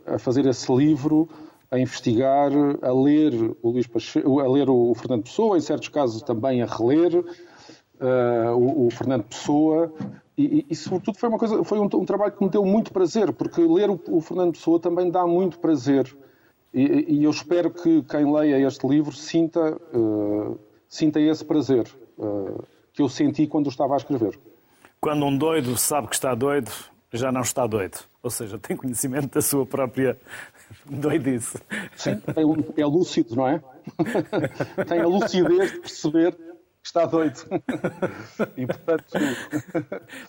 [0.07, 1.29] a fazer esse livro,
[1.71, 6.23] a investigar, a ler o Luís Pacheco, a ler o Fernando Pessoa, em certos casos
[6.23, 7.23] também a reler
[8.57, 9.93] o, Fernando Pessoa.
[10.37, 13.33] E, e, sobretudo foi uma coisa, foi um, um, trabalho que me deu muito prazer,
[13.33, 16.13] porque ler o, o Fernando Pessoa também dá muito prazer.
[16.75, 20.59] E, e, eu espero que quem leia este livro sinta, uh,
[20.93, 21.87] sinta esse prazer
[22.19, 24.39] uh, que eu senti quando estava a escrever.
[25.01, 26.71] Quando um doido sabe que está doido,
[27.11, 27.99] já não está doido.
[28.23, 30.19] Ou seja, tem conhecimento da sua própria
[30.85, 31.59] doidice.
[31.97, 32.21] Sim,
[32.77, 33.63] é lúcido, não é?
[34.87, 37.41] tem a lucidez de perceber que está doido.
[38.55, 39.05] E, portanto...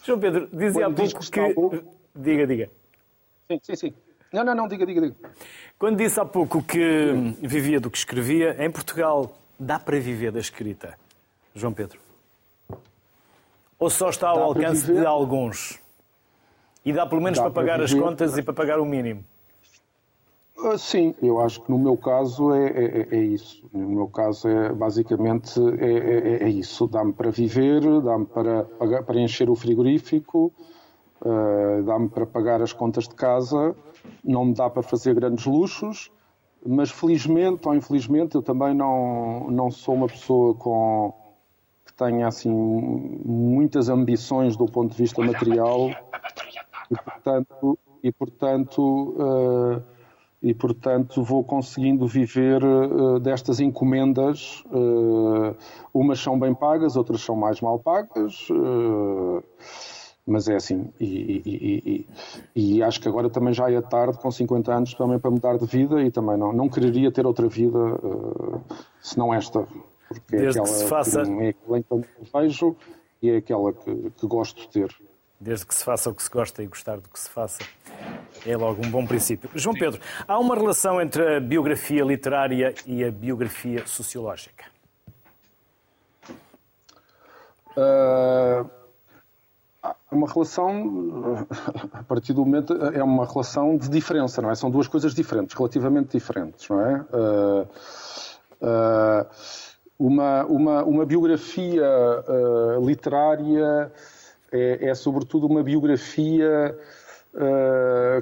[0.06, 1.54] João Pedro, dizia há pouco que...
[1.54, 1.84] que...
[2.15, 2.69] Diga, diga.
[3.52, 3.93] Sim, sim, sim.
[4.32, 5.15] Não, não, não, diga, diga, diga.
[5.78, 10.39] Quando disse há pouco que vivia do que escrevia, em Portugal dá para viver da
[10.39, 10.98] escrita,
[11.54, 12.00] João Pedro?
[13.80, 15.80] Ou só está ao dá alcance de alguns?
[16.86, 19.24] E dá pelo menos dá para pagar as contas e para pagar o mínimo?
[20.58, 23.68] Ah, sim, eu acho que no meu caso é, é, é, é isso.
[23.74, 26.88] No meu caso é basicamente é, é, é isso.
[26.88, 28.63] Dá-me para viver, dá-me para,
[29.04, 30.54] para encher o frigorífico,
[31.22, 33.76] uh, dá-me para pagar as contas de casa
[34.24, 36.12] não me dá para fazer grandes luxos,
[36.65, 41.13] mas felizmente ou infelizmente eu também não, não sou uma pessoa com
[41.86, 42.52] que tenha assim
[43.26, 45.89] muitas ambições do ponto de vista material
[46.89, 49.84] e portanto e portanto uh,
[50.41, 54.62] e portanto vou conseguindo viver uh, destas encomendas.
[54.65, 55.56] Uh,
[55.93, 58.47] umas são bem pagas outras são mais mal pagas
[60.26, 62.08] mas é assim, e, e,
[62.56, 65.58] e, e, acho que agora também já é tarde, com 50 anos, também para mudar
[65.58, 68.62] de vida e também não, não quereria ter outra vida uh,
[69.02, 69.68] senão esta,
[70.08, 71.24] porque Desde é aquela que, se faça...
[71.24, 72.76] que é aquela que eu vejo
[73.22, 74.96] e é aquela que, que gosto de ter.
[75.40, 77.62] Desde que se faça o que se gosta e gostar do que se faça.
[78.46, 79.50] É logo um bom princípio.
[79.56, 84.64] João Pedro, há uma relação entre a biografia literária e a biografia sociológica?
[87.76, 88.83] Uh
[90.13, 91.47] uma relação,
[91.93, 94.56] a partir do momento, é uma relação de diferença, não é?
[94.56, 97.06] São duas coisas diferentes, relativamente diferentes, não é?
[97.12, 97.67] Uh,
[98.62, 99.26] uh,
[99.97, 103.91] uma, uma, uma biografia uh, literária
[104.52, 106.78] é, é, sobretudo, uma biografia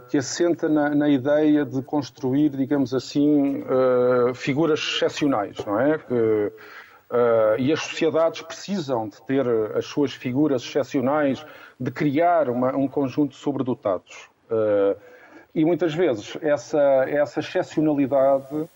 [0.10, 3.62] que assenta na, na, ideia de construir, digamos assim,
[4.34, 5.98] figuras excepcionais, não é?
[5.98, 6.54] Que,
[7.12, 11.46] Uh, e as sociedades precisam de ter as suas figuras excepcionais,
[11.82, 14.30] de criar uma, um conjunto de sobredotados.
[14.50, 14.96] Uh,
[15.54, 18.70] e muitas vezes essa, essa excepcionalidade uh,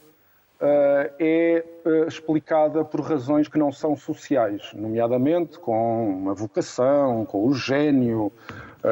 [1.20, 1.64] é
[2.08, 8.32] explicada por razões que não são sociais, nomeadamente com uma vocação, com o gênio,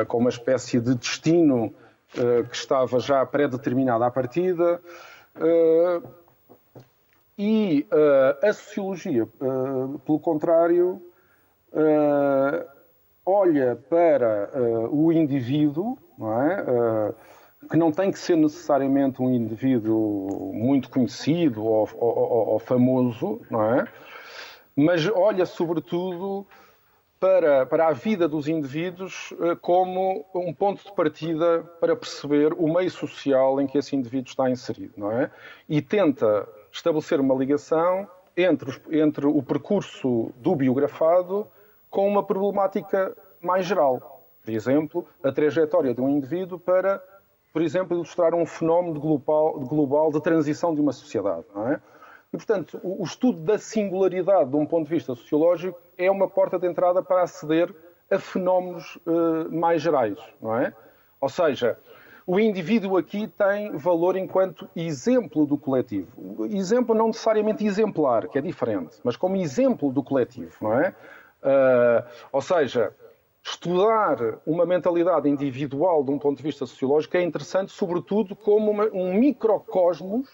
[0.07, 1.73] com uma espécie de destino
[2.49, 4.79] que estava já pré-determinado à partida.
[7.37, 11.01] E uh, a sociologia, uh, pelo contrário,
[11.71, 12.72] uh,
[13.25, 14.49] olha para
[14.91, 17.13] o indivíduo, não é?
[17.69, 23.63] que não tem que ser necessariamente um indivíduo muito conhecido ou, ou, ou famoso, não
[23.63, 23.87] é?
[24.75, 26.45] mas olha sobretudo
[27.19, 32.91] para, para a vida dos indivíduos como um ponto de partida para perceber o meio
[32.91, 35.31] social em que esse indivíduo está inserido, não é?
[35.69, 41.47] E tenta estabelecer uma ligação entre, os, entre o percurso do biografado
[41.93, 44.25] com uma problemática mais geral.
[44.43, 47.01] Por exemplo, a trajetória de um indivíduo para,
[47.53, 51.45] por exemplo, ilustrar um fenómeno global, global de transição de uma sociedade.
[51.67, 51.79] É?
[52.33, 56.57] E, portanto, o, estudo da singularidade, de um ponto de vista sociológico, é uma porta
[56.57, 57.73] de entrada para aceder
[58.09, 60.17] a fenómenos uh, mais gerais.
[60.41, 60.73] Não é?
[61.21, 61.77] Ou seja,
[62.25, 66.47] o indivíduo aqui tem valor enquanto exemplo do coletivo.
[66.47, 70.95] Exemplo não necessariamente exemplar, que é diferente, mas como exemplo do coletivo, não é?
[71.43, 72.95] Uh, ou seja,
[73.43, 78.85] estudar uma mentalidade individual de um ponto de vista sociológico é interessante, sobretudo como uma,
[78.85, 80.29] um microcosmos,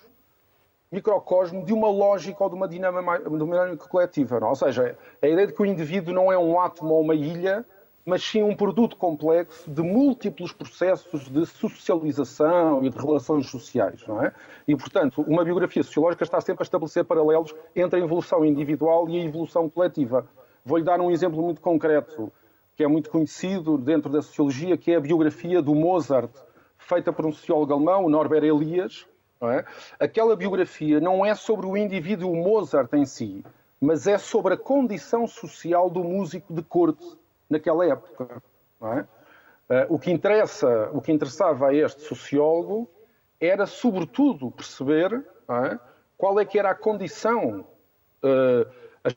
[0.91, 4.39] microcosmo de uma lógica ou de uma dinâmica, coletiva.
[4.39, 4.48] Não?
[4.48, 4.50] É?
[4.52, 7.65] Ou seja, a ideia de que o indivíduo não é um átomo ou uma ilha,
[8.06, 14.24] mas sim um produto complexo de múltiplos processos de socialização e de relações sociais, não
[14.24, 14.34] é?
[14.67, 19.19] E, portanto, uma biografia sociológica está sempre a estabelecer paralelos entre a evolução individual e
[19.19, 20.28] a evolução coletiva.
[20.65, 22.32] Vou-lhe dar um exemplo muito concreto,
[22.76, 26.32] que é muito conhecido dentro da sociologia, que é a biografia do Mozart,
[26.78, 29.06] feita por um sociólogo alemão, Norbert Elias.
[29.41, 29.63] É?
[30.00, 33.43] Aquela biografia não é sobre o indivíduo Mozart em si,
[33.80, 37.17] mas é sobre a condição social do músico de corte
[37.50, 38.43] naquela época.
[38.82, 39.06] É?
[39.89, 42.89] o, que interessa, o que interessava a este sociólogo
[43.39, 45.13] era, sobretudo, perceber
[45.50, 45.80] é,
[46.17, 47.65] qual é que era a condição,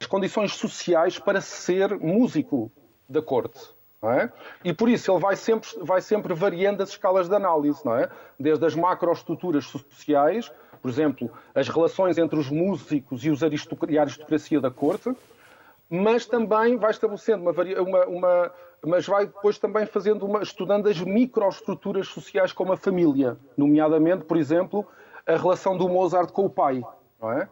[0.00, 2.70] as condições sociais para ser músico
[3.09, 3.61] da corte.
[4.05, 4.31] É?
[4.64, 8.11] E por isso ele vai sempre, vai sempre variando as escalas de análise, é?
[8.38, 10.50] desde as macroestruturas sociais,
[10.81, 15.14] por exemplo, as relações entre os músicos e, os e a aristocracia da corte,
[15.88, 18.52] mas também vai estabelecendo uma, uma, uma,
[18.85, 24.37] mas vai depois também fazendo uma, estudando as microestruturas sociais como a família, nomeadamente, por
[24.37, 24.85] exemplo,
[25.24, 26.83] a relação do Mozart com o pai,
[27.20, 27.48] não é?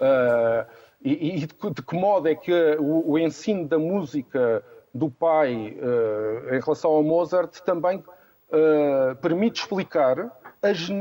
[0.00, 0.66] Uh,
[1.02, 4.62] e, e de, de, que modo é que o, o ensino da música
[4.94, 10.30] do pai uh, em relação ao Mozart também uh, permite explicar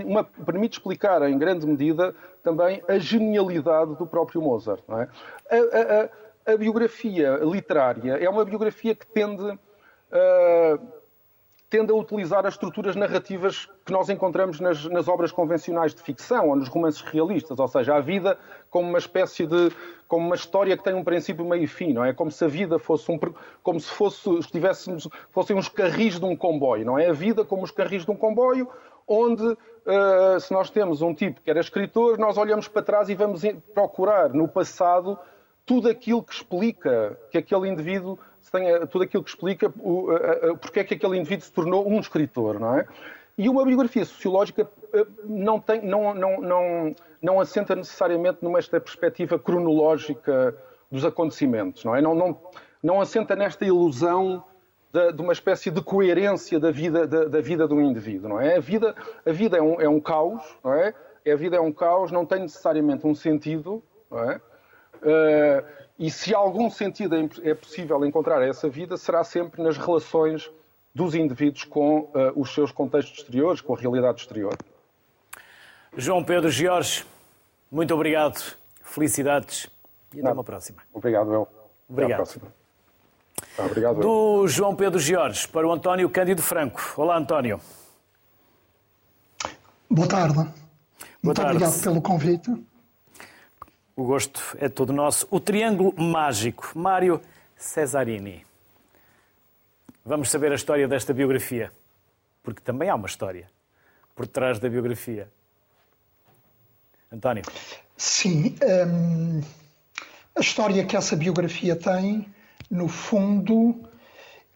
[0.05, 4.81] uma, permite explicar em grande medida também a genialidade do próprio Mozart.
[4.89, 5.57] É?
[5.57, 10.98] A, a, a, biografia literária é uma biografia que tende uh,
[11.69, 16.49] tende a utilizar as estruturas narrativas que nós encontramos nas, nas, obras convencionais de ficção
[16.49, 18.37] ou nos romances realistas, ou seja, a vida
[18.71, 19.71] como uma espécie de
[20.07, 22.11] como uma história que tem um princípio meio e fim, não é?
[22.11, 23.19] Como se a vida fosse um
[23.61, 27.09] como se fosse estivéssemos fossem uns carris de um comboio, não é?
[27.09, 28.67] A vida como os carris de um comboio,
[29.07, 33.15] onde uh, se nós temos um tipo que era escritor, nós olhamos para trás e
[33.15, 35.19] vamos procurar no passado
[35.69, 38.17] tudo aquilo que explica que aquele indivíduo
[38.51, 40.15] tem tudo aquilo que explica o, a,
[40.51, 42.87] a, porque é que aquele indivíduo se tornou um escritor, não é?
[43.37, 48.81] E uma biografia sociológica eh, não, tem, não, não, não, não assenta necessariamente numa esta
[48.81, 50.55] perspectiva cronológica
[50.91, 52.01] dos acontecimentos, não é?
[52.01, 52.37] Não, não,
[52.83, 54.43] não assenta nesta ilusão
[54.91, 58.57] de, de uma espécie de coerência da vida, da, da, vida do indivíduo, não é?
[58.57, 60.93] A vida, a vida é, um, é um caos, não é?
[61.31, 64.41] A vida é um caos, não tem necessariamente um sentido, não é?
[65.01, 65.65] Uh,
[65.97, 70.49] e se algum sentido é, é possível encontrar essa vida, será sempre nas relações
[70.93, 74.55] dos indivíduos com uh, os seus contextos exteriores, com a realidade exterior.
[75.95, 77.05] João Pedro Jorge,
[77.71, 78.57] muito obrigado.
[78.81, 79.69] Felicidades
[80.13, 80.81] e até uma próxima.
[80.93, 81.47] Obrigado, eu.
[81.87, 82.41] Obrigado.
[83.57, 83.99] Ah, obrigado.
[83.99, 86.81] Do João Pedro Jorge para o António Cândido Franco.
[86.97, 87.59] Olá, António.
[89.89, 90.33] Boa tarde.
[90.33, 90.53] Boa
[91.23, 91.57] muito tarde.
[91.57, 92.68] obrigado pelo convite.
[93.99, 95.27] O gosto é todo nosso.
[95.29, 97.19] O Triângulo Mágico, Mário
[97.57, 98.45] Cesarini.
[100.05, 101.69] Vamos saber a história desta biografia,
[102.41, 103.51] porque também há uma história
[104.15, 105.29] por trás da biografia.
[107.11, 107.43] António.
[107.97, 108.55] Sim.
[108.87, 109.41] Hum,
[110.33, 112.25] a história que essa biografia tem,
[112.71, 113.83] no fundo,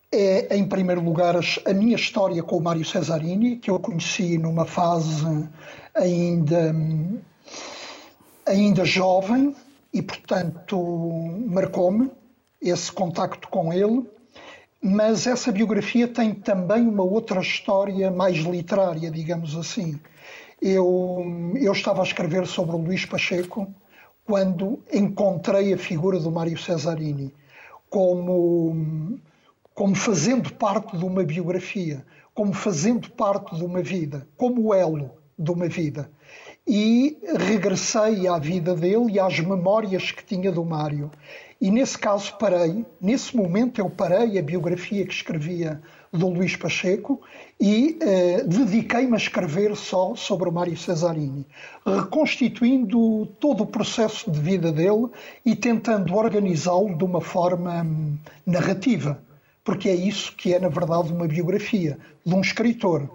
[0.10, 4.65] é, em primeiro lugar, a minha história com o Mário Cesarini, que eu conheci numa
[4.65, 5.49] fase
[5.93, 7.19] ainda hum,
[8.45, 9.56] ainda jovem
[9.93, 10.77] e, portanto,
[11.47, 12.12] marcou-me
[12.62, 14.10] esse contacto com ele.
[14.82, 19.99] Mas essa biografia tem também uma outra história mais literária, digamos assim.
[20.62, 23.73] Eu, eu estava a escrever sobre o Luís Pacheco
[24.25, 27.34] quando encontrei a figura do Mário Cesarini
[27.93, 29.19] como,
[29.73, 32.03] como fazendo parte de uma biografia,
[32.34, 36.10] como fazendo parte de uma vida, como elo de uma vida
[36.67, 41.12] e regressei à vida dele e às memórias que tinha do Mário.
[41.60, 47.21] E nesse caso parei, nesse momento eu parei a biografia que escrevia do Luís Pacheco
[47.60, 51.45] e eh, dediquei-me a escrever só sobre o Mário Cesarini,
[51.86, 55.08] reconstituindo todo o processo de vida dele
[55.45, 59.23] e tentando organizá-lo de uma forma hum, narrativa,
[59.63, 63.10] porque é isso que é, na verdade, uma biografia de um escritor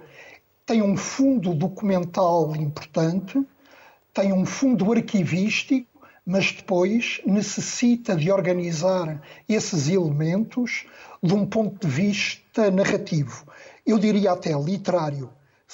[0.68, 3.42] tem um fundo documental importante,
[4.12, 5.88] tem um fundo arquivístico,
[6.26, 10.85] mas depois necessita de organizar esses elementos
[11.22, 13.46] de um ponto de vista narrativo.
[13.87, 15.31] Eu diria até literário.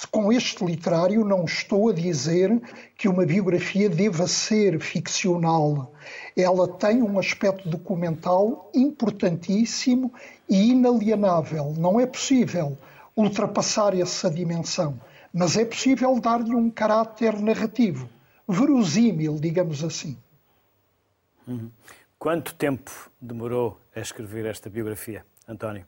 [0.09, 2.61] Com este literário, não estou a dizer
[2.97, 5.91] que uma biografia deva ser ficcional.
[6.37, 10.13] Ela tem um aspecto documental importantíssimo
[10.49, 11.73] e inalienável.
[11.77, 12.77] Não é possível
[13.15, 14.99] ultrapassar essa dimensão,
[15.33, 18.09] mas é possível dar-lhe um caráter narrativo,
[18.47, 20.17] verosímil, digamos assim.
[21.47, 21.69] Uhum.
[22.17, 25.85] Quanto tempo demorou a escrever esta biografia, António?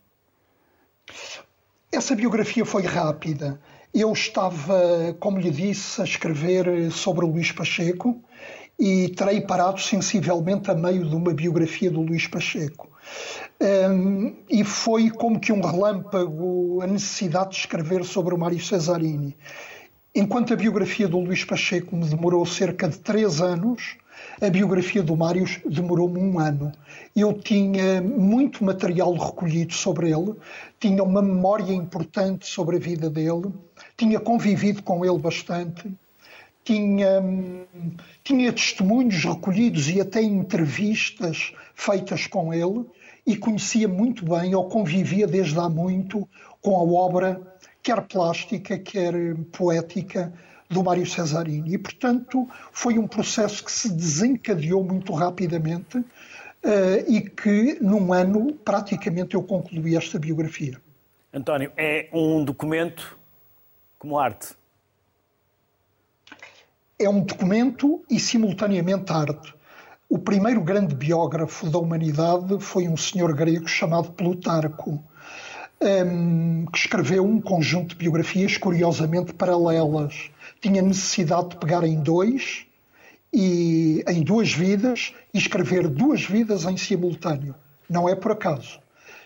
[1.91, 3.59] Essa biografia foi rápida.
[3.93, 8.21] Eu estava, como lhe disse, a escrever sobre o Luís Pacheco
[8.77, 12.91] e terei parado sensivelmente a meio de uma biografia do Luís Pacheco.
[13.59, 19.35] Um, e foi como que um relâmpago a necessidade de escrever sobre o Mário Cesarini.
[20.13, 23.97] Enquanto a biografia do Luís Pacheco me demorou cerca de três anos,
[24.39, 26.71] A biografia do Mário demorou-me um ano.
[27.15, 30.35] Eu tinha muito material recolhido sobre ele,
[30.79, 33.51] tinha uma memória importante sobre a vida dele,
[33.95, 35.91] tinha convivido com ele bastante,
[36.63, 37.23] tinha,
[38.23, 42.85] tinha testemunhos recolhidos e até entrevistas feitas com ele
[43.27, 46.27] e conhecia muito bem, ou convivia desde há muito,
[46.61, 47.41] com a obra,
[47.83, 49.13] quer plástica, quer
[49.51, 50.33] poética,
[50.69, 51.73] do Mário Cesarini.
[51.73, 56.05] E, portanto, foi um processo que se desencadeou muito rapidamente uh,
[57.07, 60.81] e que, num ano, praticamente eu concluí esta biografia.
[61.33, 63.17] António, é um documento
[63.99, 64.55] como arte?
[66.99, 69.53] É um documento e, simultaneamente, arte.
[70.09, 76.77] O primeiro grande biógrafo da humanidade foi um senhor grego chamado Plutarco, um, ehm, que
[76.77, 80.31] escreveu um conjunto de biografias curiosamente paralelas
[80.61, 82.65] tinha necessidade de pegar em dois
[83.33, 87.53] e em duas vidas e escrever duas vidas em simultâneo.
[87.89, 88.79] Não é por acaso.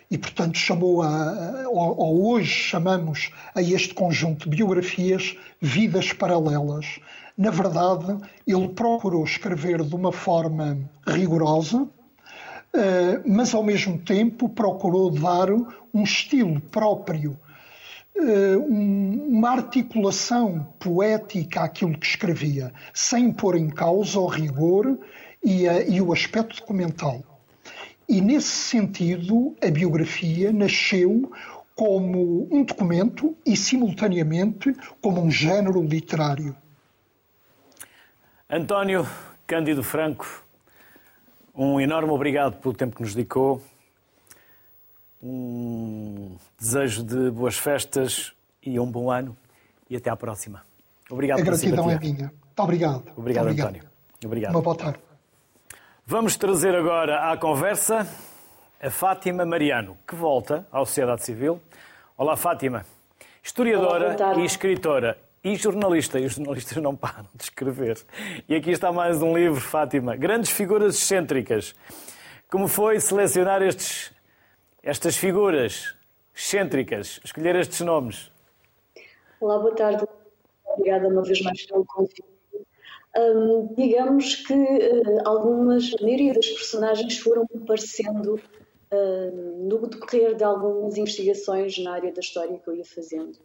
[0.10, 7.00] E, portanto, chamou a, ou, ou hoje chamamos a este conjunto de biografias vidas paralelas.
[7.42, 10.78] Na verdade, ele procurou escrever de uma forma
[11.08, 11.90] rigorosa,
[12.72, 17.36] eh, mas ao mesmo tempo procurou dar um estilo próprio
[18.16, 25.00] eh, uma articulação poética àquilo que escrevia, sem pôr em causa o rigor
[25.44, 27.24] e, e o aspecto documental.
[28.08, 31.32] E nesse sentido, a biografia nasceu
[31.76, 36.56] como um documento e, simultaneamente, como um género literário.
[38.54, 39.08] António
[39.48, 40.44] Cândido Franco,
[41.56, 43.64] um enorme obrigado pelo tempo que nos dedicou
[45.24, 49.38] um desejo de boas festas e um bom ano
[49.90, 50.66] e até à próxima.
[51.10, 52.26] Obrigado A gratidão é minha.
[52.26, 53.04] Muito obrigado.
[53.16, 53.84] Obrigado, Muito António.
[54.26, 54.52] Obrigado.
[54.54, 55.00] Uma boa tarde.
[56.06, 58.06] Vamos trazer agora à conversa
[58.82, 61.62] a Fátima Mariano, que volta à sociedade civil.
[62.18, 62.86] Olá, Fátima.
[63.42, 67.98] Historiadora Olá, e escritora e jornalista, e os jornalistas não param de escrever.
[68.48, 70.16] E aqui está mais um livro, Fátima.
[70.16, 71.76] Grandes figuras excêntricas.
[72.50, 74.12] Como foi selecionar estes
[74.84, 75.96] estas figuras
[76.36, 78.32] excêntricas, escolher estes nomes?
[79.40, 80.06] Olá, boa tarde.
[80.66, 82.24] Obrigada uma vez mais pelo convite.
[83.16, 88.36] Um, digamos que uh, algumas, a maioria das personagens foram aparecendo
[88.92, 93.38] uh, no decorrer de algumas investigações na área da história que eu ia fazendo.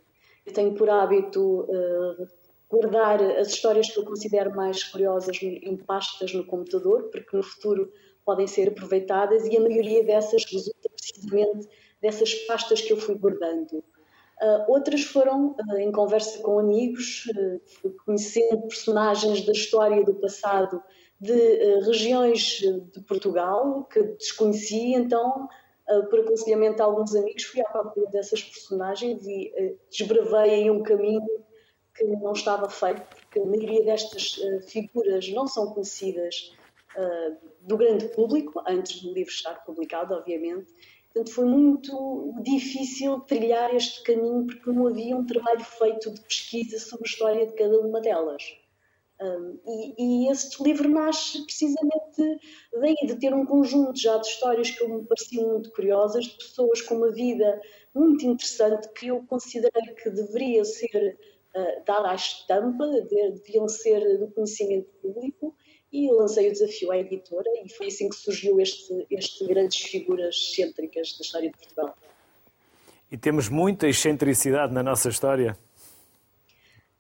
[0.47, 2.27] Eu tenho por hábito uh,
[2.71, 7.93] guardar as histórias que eu considero mais curiosas em pastas no computador, porque no futuro
[8.25, 11.69] podem ser aproveitadas e a maioria dessas resulta precisamente
[12.01, 13.83] dessas pastas que eu fui guardando.
[14.43, 17.25] Uh, outras foram uh, em conversa com amigos,
[17.83, 20.83] uh, conhecendo personagens da história do passado
[21.19, 21.33] de
[21.87, 22.59] regiões
[22.93, 25.49] de Portugal que desconheci, então,
[26.11, 31.25] por aconselhamento a alguns amigos, fui à procura dessas personagens e desbravei aí um caminho
[31.95, 34.37] que não estava feito, porque a maioria destas
[34.69, 36.53] figuras não são conhecidas
[37.63, 40.73] do grande público, antes do livro estar publicado, obviamente.
[41.13, 46.79] Portanto, foi muito difícil trilhar este caminho porque não havia um trabalho feito de pesquisa
[46.79, 48.43] sobre a história de cada uma delas.
[49.19, 52.39] Um, e, e este livro nasce precisamente
[52.73, 56.83] daí, de ter um conjunto já de histórias que me pareciam muito curiosas, de pessoas
[56.83, 57.61] com uma vida
[57.95, 61.17] muito interessante que eu considerei que deveria ser
[61.55, 65.55] uh, dada à estampa, de, deviam ser do conhecimento público
[65.91, 70.37] e lancei o desafio à editora e foi assim que surgiu este, este grandes figuras
[70.37, 71.97] excêntricas da história de Portugal.
[73.11, 75.57] E temos muita excentricidade na nossa história?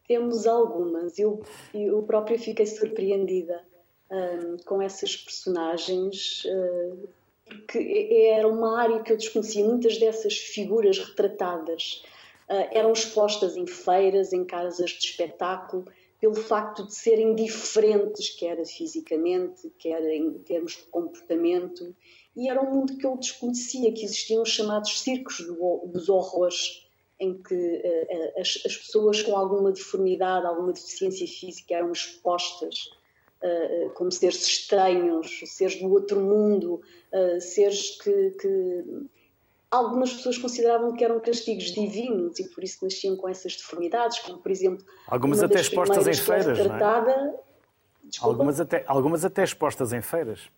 [0.06, 1.18] Temos algumas.
[1.18, 1.42] Eu,
[1.74, 3.64] eu própria fiquei surpreendida
[4.10, 7.08] um, com essas personagens, uh,
[7.44, 9.64] porque era uma área que eu desconhecia.
[9.64, 12.04] Muitas dessas figuras retratadas
[12.48, 15.84] uh, eram expostas em feiras, em casas de espetáculo,
[16.20, 21.94] pelo facto de serem diferentes, quer fisicamente, quer em termos de comportamento,
[22.34, 25.38] e era um mundo que eu desconhecia, que existiam os chamados circos
[25.86, 26.85] dos horrores,
[27.18, 32.90] em que uh, as, as, pessoas com alguma deformidade, alguma deficiência física eram expostas
[33.42, 36.80] uh, como seres estranhos, seres do outro mundo,
[37.40, 38.84] seres que, que
[39.70, 44.38] algumas pessoas consideravam que eram castigos divinos e por isso nasciam com essas deformidades, como
[44.38, 44.84] por exemplo.
[45.06, 46.58] Algumas até expostas em feiras.
[46.58, 47.16] Tratada...
[47.16, 47.46] Não é?
[48.20, 50.48] algumas, até, algumas até expostas em feiras.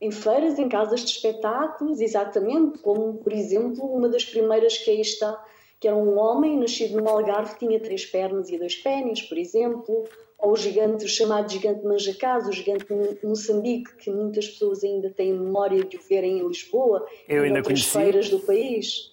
[0.00, 5.00] Em feiras, em casas de espetáculos, exatamente, como por exemplo uma das primeiras que aí
[5.00, 5.44] está,
[5.80, 10.04] que era um homem nascido no Algarve, tinha três pernas e dois pênis, por exemplo,
[10.38, 12.86] ou o gigante, o chamado gigante Manjacás, o gigante
[13.24, 17.58] Moçambique, que muitas pessoas ainda têm memória de o verem em Lisboa Eu e ainda
[17.60, 17.98] outras conheci.
[17.98, 19.12] feiras do país.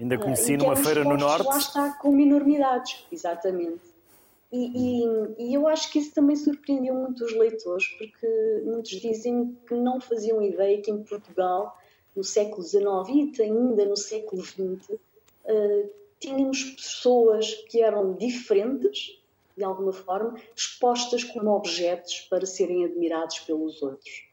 [0.00, 1.46] Ainda Ah, conheci que numa feira no Norte.
[1.46, 3.92] Lá está, com enormidades, exatamente.
[4.50, 8.26] E, e, e eu acho que isso também surpreendeu muito os leitores, porque
[8.64, 11.74] muitos dizem que não faziam ideia que em Portugal,
[12.14, 14.98] no século XIX e ainda no século XX,
[15.44, 19.18] eh, tínhamos pessoas que eram diferentes,
[19.56, 24.24] de alguma forma, expostas como objetos para serem admirados pelos outros.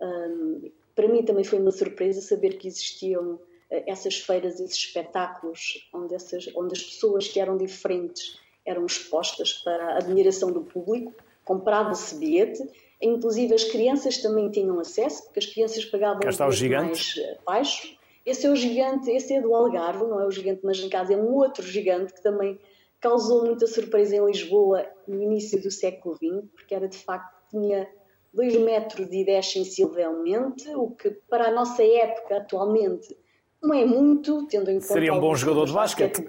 [0.00, 3.40] Hum, para mim também foi uma surpresa saber que existiam
[3.70, 9.54] eh, essas feiras, esses espetáculos, onde, essas, onde as pessoas que eram diferentes eram expostas
[9.54, 11.12] para a admiração do público,
[11.44, 12.62] comprava-se bilhete,
[13.00, 16.20] inclusive as crianças também tinham acesso, porque as crianças pagavam
[16.52, 16.86] gigante.
[16.86, 17.99] mais eh, baixo.
[18.24, 21.34] Esse é o gigante, esse é do Algarve, não é o gigante Majancás, é um
[21.34, 22.58] outro gigante que também
[23.00, 27.88] causou muita surpresa em Lisboa no início do século XX, porque era de facto, tinha
[28.32, 33.16] 2 metros e 10 sensivelmente, o que para a nossa época atualmente
[33.62, 36.24] não é muito, tendo em conta Seria um bom jogador de basquete.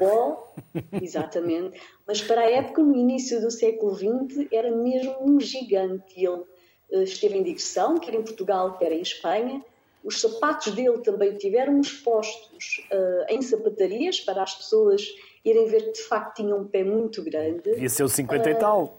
[1.01, 6.13] exatamente, mas para a época, no início do século XX, era mesmo um gigante.
[6.17, 6.43] Ele
[6.91, 9.63] eh, esteve em digressão, quer em Portugal, quer em Espanha.
[10.03, 15.03] Os sapatos dele também tiveram expostos eh, em sapatarias para as pessoas
[15.45, 17.61] irem ver que de facto tinha um pé muito grande.
[17.71, 18.97] Devia ser o 50 Ah, e tal.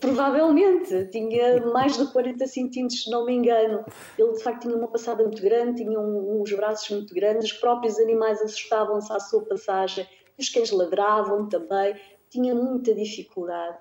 [0.00, 3.84] Provavelmente, tinha mais de 40 centímetros, se não me engano.
[4.18, 7.58] Ele de facto tinha uma passada muito grande, tinha um- uns braços muito grandes, os
[7.58, 10.06] próprios animais assustavam-se à sua passagem,
[10.38, 11.96] os cães ladravam também,
[12.30, 13.76] tinha muita dificuldade.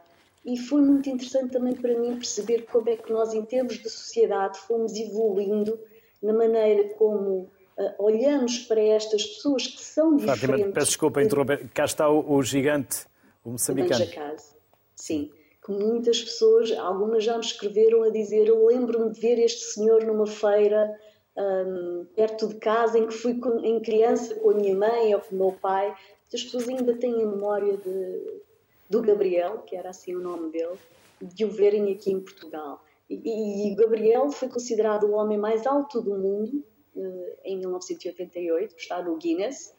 [0.45, 3.89] E foi muito interessante também para mim perceber como é que nós, em termos de
[3.89, 5.77] sociedade, fomos evoluindo
[6.21, 10.73] na maneira como ah, olhamos para estas pessoas que são Fátima, diferentes.
[10.73, 11.67] peço desculpa interromper.
[11.73, 13.05] Cá está o, o gigante,
[13.43, 13.99] o moçambicano.
[13.99, 14.55] Manjacase.
[14.95, 15.31] Sim,
[15.63, 20.03] que muitas pessoas, algumas já me escreveram a dizer: Eu lembro-me de ver este senhor
[20.05, 20.97] numa feira
[21.35, 25.21] hum, perto de casa em que fui com- em criança com a minha mãe ou
[25.21, 25.93] com o meu pai.
[26.33, 28.41] As pessoas ainda têm a memória de,
[28.89, 30.77] do Gabriel, que era assim o nome dele,
[31.21, 32.83] de o verem aqui em Portugal.
[33.09, 36.63] E, Gabriel foi considerado o homem mais alto do mundo
[36.95, 39.75] eh, em 1988, está no Guinness.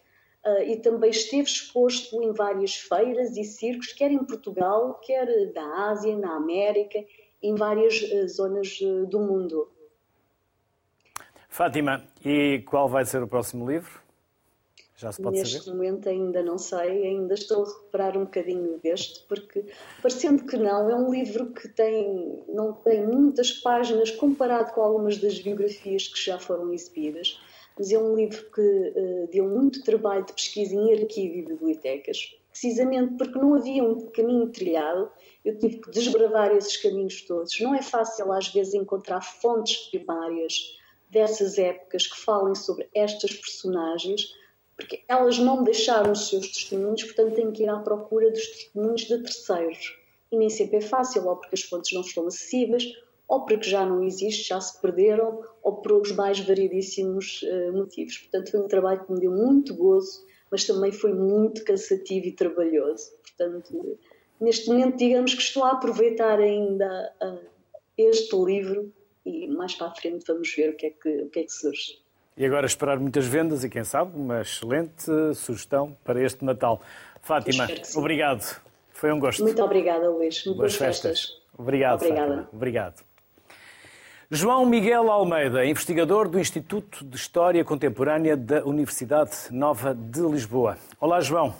[0.46, 5.90] Uh, e também esteve exposto em várias feiras e circos, quer em Portugal, quer da
[5.90, 7.04] Ásia, na América,
[7.42, 8.78] em várias zonas
[9.08, 9.68] do mundo.
[11.48, 14.00] Fátima, e qual vai ser o próximo livro?
[14.98, 15.76] Já se pode Neste saber?
[15.76, 19.64] momento ainda não sei, ainda estou a recuperar um bocadinho deste, porque
[20.02, 25.16] parecendo que não, é um livro que tem, não tem muitas páginas comparado com algumas
[25.18, 27.40] das biografias que já foram exibidas,
[27.78, 32.36] mas é um livro que uh, deu muito trabalho de pesquisa em arquivo e bibliotecas,
[32.50, 35.12] precisamente porque não havia um caminho trilhado,
[35.44, 37.60] eu tive que desbravar esses caminhos todos.
[37.60, 40.76] Não é fácil às vezes encontrar fontes primárias
[41.08, 44.34] dessas épocas que falem sobre estas personagens,
[44.78, 49.00] porque elas não deixaram os seus testemunhos, portanto têm que ir à procura dos testemunhos
[49.00, 49.98] de terceiros.
[50.30, 52.84] E nem sempre é fácil, ou porque as fontes não estão acessíveis,
[53.26, 58.18] ou porque já não existe, já se perderam, ou por os mais variedíssimos uh, motivos.
[58.18, 62.32] Portanto, foi um trabalho que me deu muito gozo, mas também foi muito cansativo e
[62.32, 63.10] trabalhoso.
[63.22, 63.98] Portanto,
[64.40, 67.48] neste momento, digamos que estou a aproveitar ainda uh,
[67.96, 68.92] este livro
[69.26, 71.52] e mais para a frente vamos ver o que é que, o que, é que
[71.52, 72.00] surge.
[72.38, 76.80] E agora esperar muitas vendas e, quem sabe, uma excelente sugestão para este Natal.
[77.20, 77.66] Fátima,
[77.96, 78.60] obrigado.
[78.92, 79.42] Foi um gosto.
[79.42, 80.44] Muito obrigada, Luís.
[80.44, 81.20] Boas, Boas festas.
[81.20, 81.40] festas.
[81.58, 82.28] Obrigado, Obrigada.
[82.28, 82.48] Fátima.
[82.52, 83.02] Obrigado.
[84.30, 90.78] João Miguel Almeida, investigador do Instituto de História Contemporânea da Universidade Nova de Lisboa.
[91.00, 91.56] Olá, João.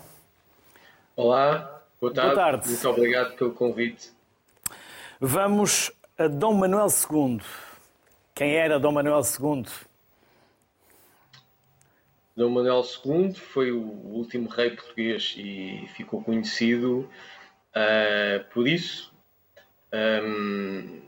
[1.13, 2.33] Olá, boa tarde.
[2.33, 2.69] Boa tarde.
[2.69, 4.11] Muito obrigado pelo convite.
[5.19, 7.41] Vamos a Dom Manuel II.
[8.33, 9.65] Quem era Dom Manuel II?
[12.39, 17.09] Dom Manuel II foi o último rei português e ficou conhecido
[17.75, 19.13] uh, por isso,
[20.23, 21.01] um,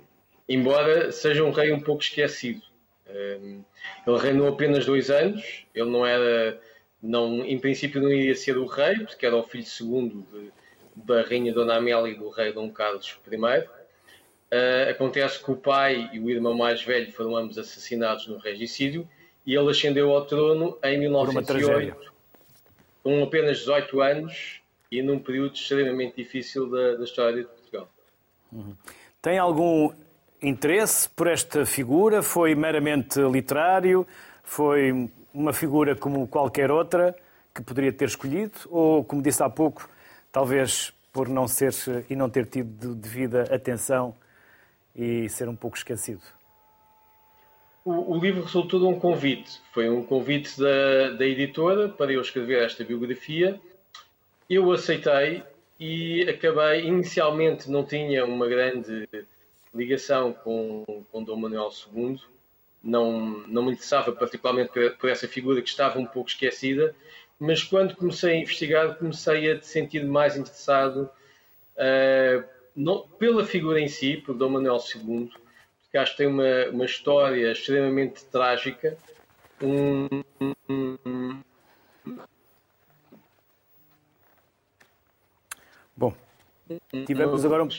[0.49, 2.61] embora seja um rei um pouco esquecido.
[3.09, 3.63] Um,
[4.05, 6.59] ele reinou apenas dois anos, ele não era,
[7.01, 10.51] não, em princípio não iria ser o rei, porque era o filho segundo de,
[10.97, 13.37] da rainha Dona Amélia e do rei Dom Carlos I.
[13.37, 19.07] Uh, acontece que o pai e o irmão mais velho foram ambos assassinados no regicídio
[19.45, 22.13] e ele ascendeu ao trono em 1908,
[23.03, 24.61] com apenas 18 anos
[24.91, 27.89] e num período extremamente difícil da, da história de Portugal.
[28.51, 28.75] Uhum.
[29.21, 29.91] Tem algum
[30.41, 32.21] interesse por esta figura?
[32.21, 34.05] Foi meramente literário?
[34.43, 37.15] Foi uma figura como qualquer outra
[37.53, 38.57] que poderia ter escolhido?
[38.69, 39.89] Ou, como disse há pouco,
[40.31, 41.73] talvez por não ser
[42.09, 44.15] e não ter tido devida atenção
[44.95, 46.21] e ser um pouco esquecido?
[47.83, 49.59] O, livro resultou de um convite.
[49.71, 53.59] Foi um convite da, da editora para eu escrever esta biografia.
[54.47, 55.43] Eu aceitei
[55.79, 56.85] e acabei.
[56.85, 59.09] Inicialmente não tinha uma grande
[59.73, 62.19] ligação com, com Dom Manuel II.
[62.83, 66.95] Não, não me interessava particularmente por, por essa figura que estava um pouco esquecida,
[67.39, 71.09] mas quando comecei a investigar, comecei a sentir mais interessado
[71.77, 72.43] uh,
[72.75, 75.31] não, pela figura em si, por Dom Manuel II,
[75.91, 78.97] porque acho que tem uma, uma história extremamente trágica,
[79.61, 80.07] um,
[80.69, 81.41] um...
[85.93, 86.13] Bom,
[87.05, 87.69] tivemos agora um,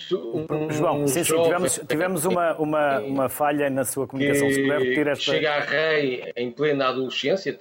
[0.71, 4.51] João, sim, sim, tivemos, tivemos uma, uma, uma falha na sua comunicação.
[4.51, 5.25] Se puder repetir esta...
[5.25, 7.59] Chega a rei em plena adolescência.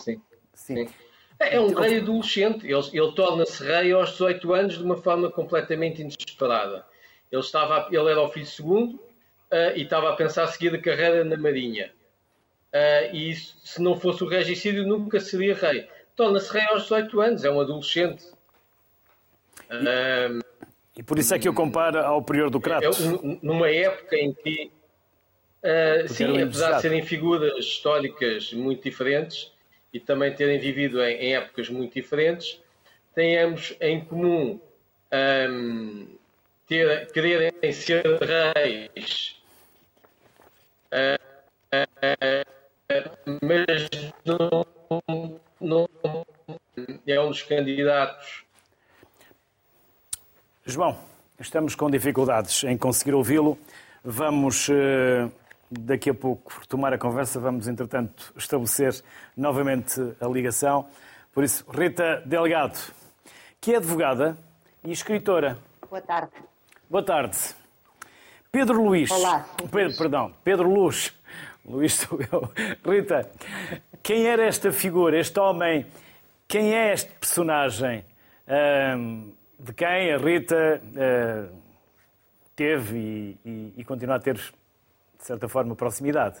[0.00, 0.18] Sim.
[0.54, 0.86] sim.
[0.86, 0.94] sim.
[1.38, 2.66] É, é um rei adolescente.
[2.66, 6.86] Ele, ele torna-se rei aos 18 anos de uma forma completamente inesperada.
[7.30, 8.98] Ele, estava, ele era o filho segundo,
[9.52, 11.92] uh, e estava a pensar seguir a carreira na Marinha.
[12.72, 15.88] Uh, e isso, se não fosse o regicídio, nunca seria rei.
[16.16, 18.24] Torna-se rei aos 18 anos, é um adolescente.
[19.70, 20.42] Uh,
[20.96, 23.00] e por isso é que eu comparo ao prior do Kratos.
[23.00, 24.70] É, numa época em que,
[25.62, 29.52] uh, sim, apesar de serem figuras históricas muito diferentes
[29.92, 32.60] e também terem vivido em, em épocas muito diferentes,
[33.14, 34.60] têm ambos em comum
[35.50, 36.08] um,
[36.74, 38.04] ter, quererem ser
[38.54, 39.34] reis
[43.42, 44.66] mas não,
[45.60, 45.88] não,
[47.06, 48.44] é um dos candidatos.
[50.64, 50.96] João,
[51.40, 53.58] estamos com dificuldades em conseguir ouvi-lo.
[54.04, 55.28] Vamos eh,
[55.70, 57.40] daqui a pouco retomar a conversa.
[57.40, 59.02] Vamos, entretanto, estabelecer
[59.36, 60.88] novamente a ligação.
[61.32, 62.78] Por isso, Rita Delgado,
[63.60, 64.36] que é advogada
[64.84, 65.58] e escritora.
[65.88, 66.53] Boa tarde.
[66.94, 67.36] Boa tarde.
[68.52, 69.10] Pedro Luís.
[69.10, 69.44] Olá.
[69.68, 71.12] Pedro, perdão, Pedro Luz.
[71.66, 72.48] Luís sou eu.
[72.88, 73.28] Rita,
[74.00, 75.86] quem era esta figura, este homem?
[76.46, 78.04] Quem é este personagem?
[79.58, 81.56] de quem a Rita uh,
[82.54, 84.44] teve e, e, e continua a ter, de
[85.18, 86.38] certa forma, proximidade?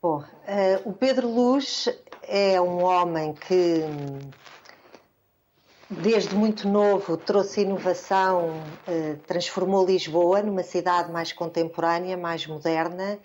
[0.00, 1.90] Bom, uh, o Pedro Luz
[2.22, 3.84] é um homem que
[5.88, 13.18] desde muito novo trouxe inovação, eh, transformou Lisboa numa cidade mais contemporânea, mais moderna,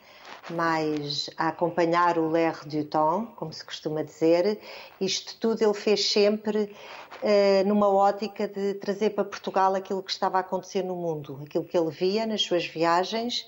[0.50, 4.60] mais a acompanhar o l'air du temps, como se costuma dizer.
[5.00, 6.76] Isto tudo ele fez sempre
[7.24, 11.64] eh, numa ótica de trazer para Portugal aquilo que estava a acontecer no mundo, aquilo
[11.64, 13.48] que ele via nas suas viagens.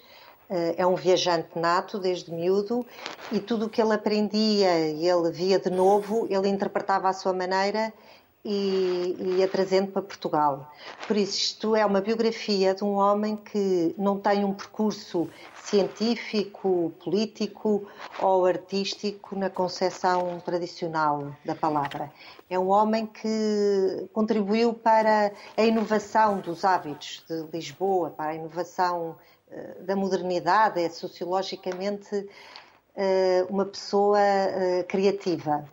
[0.50, 2.86] Eh, é um viajante nato desde miúdo
[3.32, 7.32] e tudo o que ele aprendia e ele via de novo, ele interpretava à sua
[7.34, 7.94] maneira
[8.46, 10.72] e, e a trazendo para Portugal.
[11.08, 15.30] Por isso, isto é uma biografia de um homem que não tem um percurso
[15.64, 17.88] científico, político
[18.20, 22.12] ou artístico na concepção tradicional da palavra.
[22.50, 29.16] É um homem que contribuiu para a inovação dos hábitos de Lisboa, para a inovação
[29.50, 32.28] eh, da modernidade, é sociologicamente
[32.96, 35.66] eh, uma pessoa eh, criativa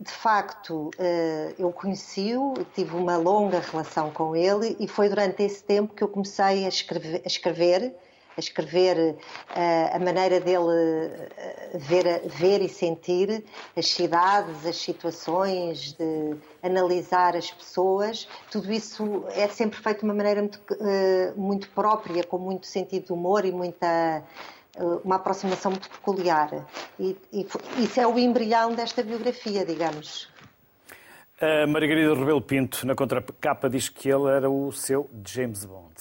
[0.00, 5.62] de facto, eh, eu conheci-o, tive uma longa relação com ele e foi durante esse
[5.62, 7.94] tempo que eu comecei a escrever, a escrever,
[8.34, 9.18] a, escrever
[9.54, 13.44] eh, a maneira dele eh, ver, ver e sentir
[13.76, 18.26] as cidades, as situações, de analisar as pessoas.
[18.50, 20.60] Tudo isso é sempre feito de uma maneira muito,
[21.36, 24.24] muito própria, com muito sentido de humor e muita
[24.78, 26.66] uma aproximação muito peculiar.
[26.98, 27.46] E, e,
[27.78, 30.28] isso é o embrião desta biografia, digamos.
[31.40, 35.94] A Margarida Rebelo Pinto, na contracapa, diz que ele era o seu James Bond.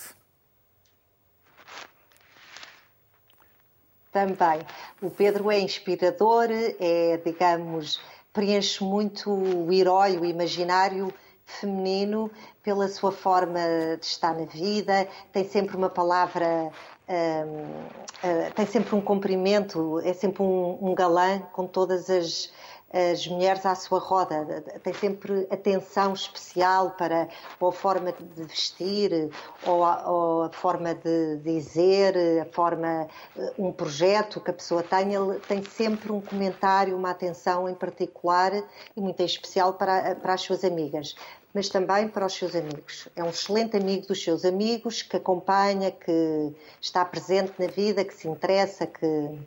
[4.11, 4.59] Também.
[5.01, 8.01] O Pedro é inspirador, é, digamos,
[8.33, 11.13] preenche muito o herói, o imaginário
[11.45, 12.29] feminino
[12.61, 13.59] pela sua forma
[13.99, 16.71] de estar na vida, tem sempre uma palavra
[17.09, 22.51] uh, tem sempre um cumprimento, é sempre um, um galã com todas as,
[22.91, 27.27] as mulheres à sua roda, tem sempre atenção especial para
[27.59, 29.29] ou a forma de vestir,
[29.65, 33.07] ou a, ou a, forma de dizer, a forma,
[33.37, 37.75] eh, um projeto que a pessoa tem, ele tem sempre um comentário, uma atenção em
[37.75, 38.53] particular
[38.95, 41.15] e muito em especial para, para as suas amigas
[41.53, 43.07] mas também para os seus amigos.
[43.15, 48.13] É um excelente amigo dos seus amigos, que acompanha, que está presente na vida, que
[48.13, 49.39] se interessa, que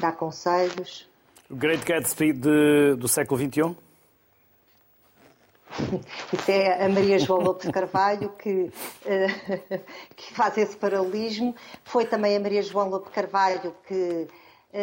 [0.00, 1.08] dá conselhos.
[1.48, 3.76] O Great Gatsby de, do século XXI?
[6.32, 8.70] Isso é a Maria João Lopes Carvalho que, uh,
[10.16, 11.54] que faz esse paralelismo.
[11.84, 14.28] Foi também a Maria João Lopes Carvalho que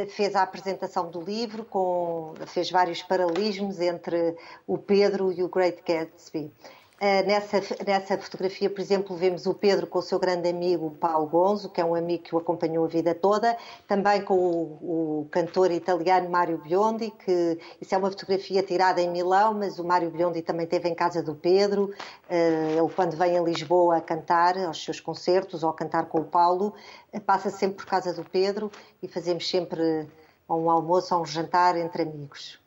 [0.09, 5.83] fez a apresentação do livro, com, fez vários paralelismos entre o Pedro e o Great
[5.85, 6.51] Gatsby.
[6.97, 11.27] Eh, nessa, nessa fotografia, por exemplo, vemos o Pedro com o seu grande amigo Paulo
[11.27, 15.27] Gonzo, que é um amigo que o acompanhou a vida toda, também com o, o
[15.29, 20.09] cantor italiano Mário Biondi, que isso é uma fotografia tirada em Milão, mas o Mário
[20.09, 21.93] Biondi também esteve em casa do Pedro.
[22.29, 26.19] Eh, ele, quando vem a Lisboa a cantar aos seus concertos ou a cantar com
[26.21, 26.73] o Paulo,
[27.11, 28.71] eh, passa sempre por casa do Pedro
[29.03, 30.07] e fazemos sempre
[30.49, 32.57] um almoço ou um jantar entre amigos.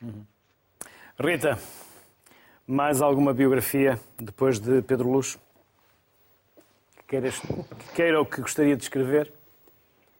[0.00, 0.24] Uhum.
[1.18, 1.58] Rita,
[2.66, 5.38] mais alguma biografia depois de Pedro Luz?
[6.96, 9.32] Que, queiras, que queira ou que gostaria de escrever?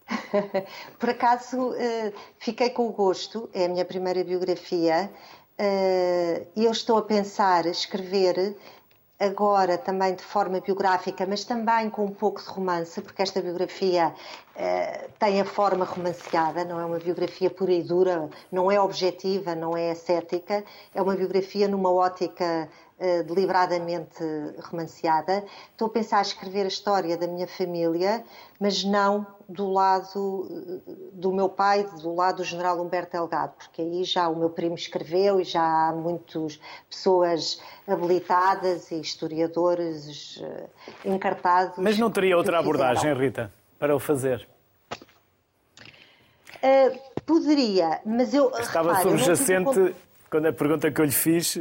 [0.98, 5.10] Por acaso eh, fiquei com o gosto, é a minha primeira biografia,
[5.58, 8.56] eh, eu estou a pensar escrever
[9.18, 14.14] agora também de forma biográfica, mas também com um pouco de romance, porque esta biografia
[14.54, 19.54] eh, tem a forma romanceada, não é uma biografia pura e dura, não é objetiva,
[19.54, 20.62] não é ascética,
[20.94, 22.68] é uma biografia numa ótica
[22.98, 24.22] eh, deliberadamente
[24.70, 25.44] romanceada.
[25.70, 28.24] Estou a pensar em escrever a história da minha família,
[28.60, 33.82] mas não do lado eh, do meu pai, do lado do general Humberto Delgado, porque
[33.82, 40.42] aí já o meu primo escreveu e já há muitas pessoas habilitadas e historiadores
[41.04, 41.78] encartados.
[41.78, 43.52] Mas não teria outra abordagem, Rita?
[43.78, 44.46] para o fazer?
[46.56, 48.50] Uh, poderia, mas eu.
[48.58, 49.94] Estava repare, subjacente,
[50.30, 51.58] quando a pergunta que eu lhe fiz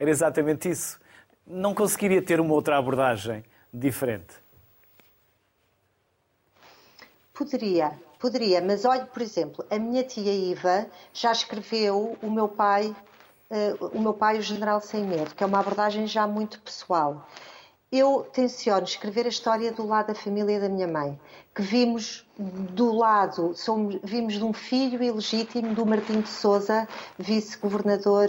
[0.00, 0.98] era exatamente isso.
[1.46, 4.34] Não conseguiria ter uma outra abordagem diferente?
[7.34, 12.94] Poderia, poderia, mas olhe, por exemplo, a minha tia Iva já escreveu o meu pai,
[13.50, 17.26] uh, o meu pai, o General Sem Medo, que é uma abordagem já muito pessoal.
[17.92, 21.18] Eu tenciono escrever a história do lado da família da minha mãe,
[21.52, 26.86] que vimos do lado, somos, vimos de um filho ilegítimo do Martim de Souza,
[27.18, 28.28] vice-governador,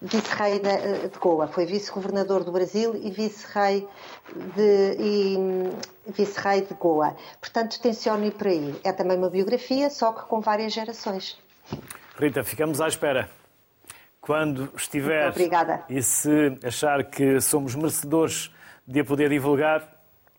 [0.00, 1.46] vice-rei de, de, Goa.
[1.46, 3.86] Foi vice-governador do Brasil e vice-rei
[4.56, 5.70] de,
[6.06, 7.14] vice de Goa.
[7.38, 8.74] Portanto, tenciono ir por aí.
[8.82, 11.38] É também uma biografia, só que com várias gerações.
[12.18, 13.28] Rita, ficamos à espera.
[14.18, 15.84] Quando estiver Obrigada.
[15.90, 18.50] e se achar que somos merecedores
[18.86, 19.88] de a poder divulgar,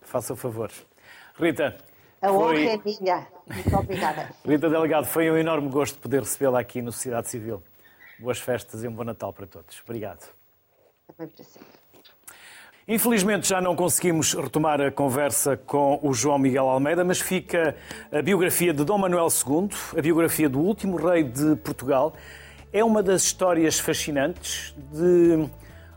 [0.02, 0.72] faça o favor.
[1.38, 1.78] Rita.
[2.22, 2.68] A honra foi...
[2.68, 3.28] é minha.
[3.48, 4.30] Muito obrigada.
[4.46, 7.62] Rita Delegado, foi um enorme gosto poder recebê-la aqui no Sociedade Civil.
[8.20, 9.82] Boas festas e um bom Natal para todos.
[9.84, 10.30] Obrigado.
[11.08, 11.60] Também para si.
[12.88, 17.76] Infelizmente já não conseguimos retomar a conversa com o João Miguel Almeida, mas fica
[18.12, 22.14] a biografia de Dom Manuel II, a biografia do último rei de Portugal.
[22.72, 25.50] É uma das histórias fascinantes de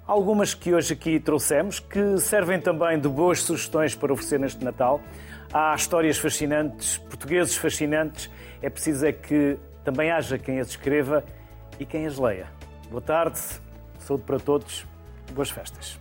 [0.09, 5.01] algumas que hoje aqui trouxemos, que servem também de boas sugestões para oferecer neste Natal.
[5.53, 8.31] Há histórias fascinantes, portugueses fascinantes,
[8.63, 11.23] é preciso é que também haja quem as escreva
[11.79, 12.47] e quem as leia.
[12.91, 13.39] Boa tarde,
[14.01, 14.87] saúde para todos,
[15.35, 15.99] boas festas.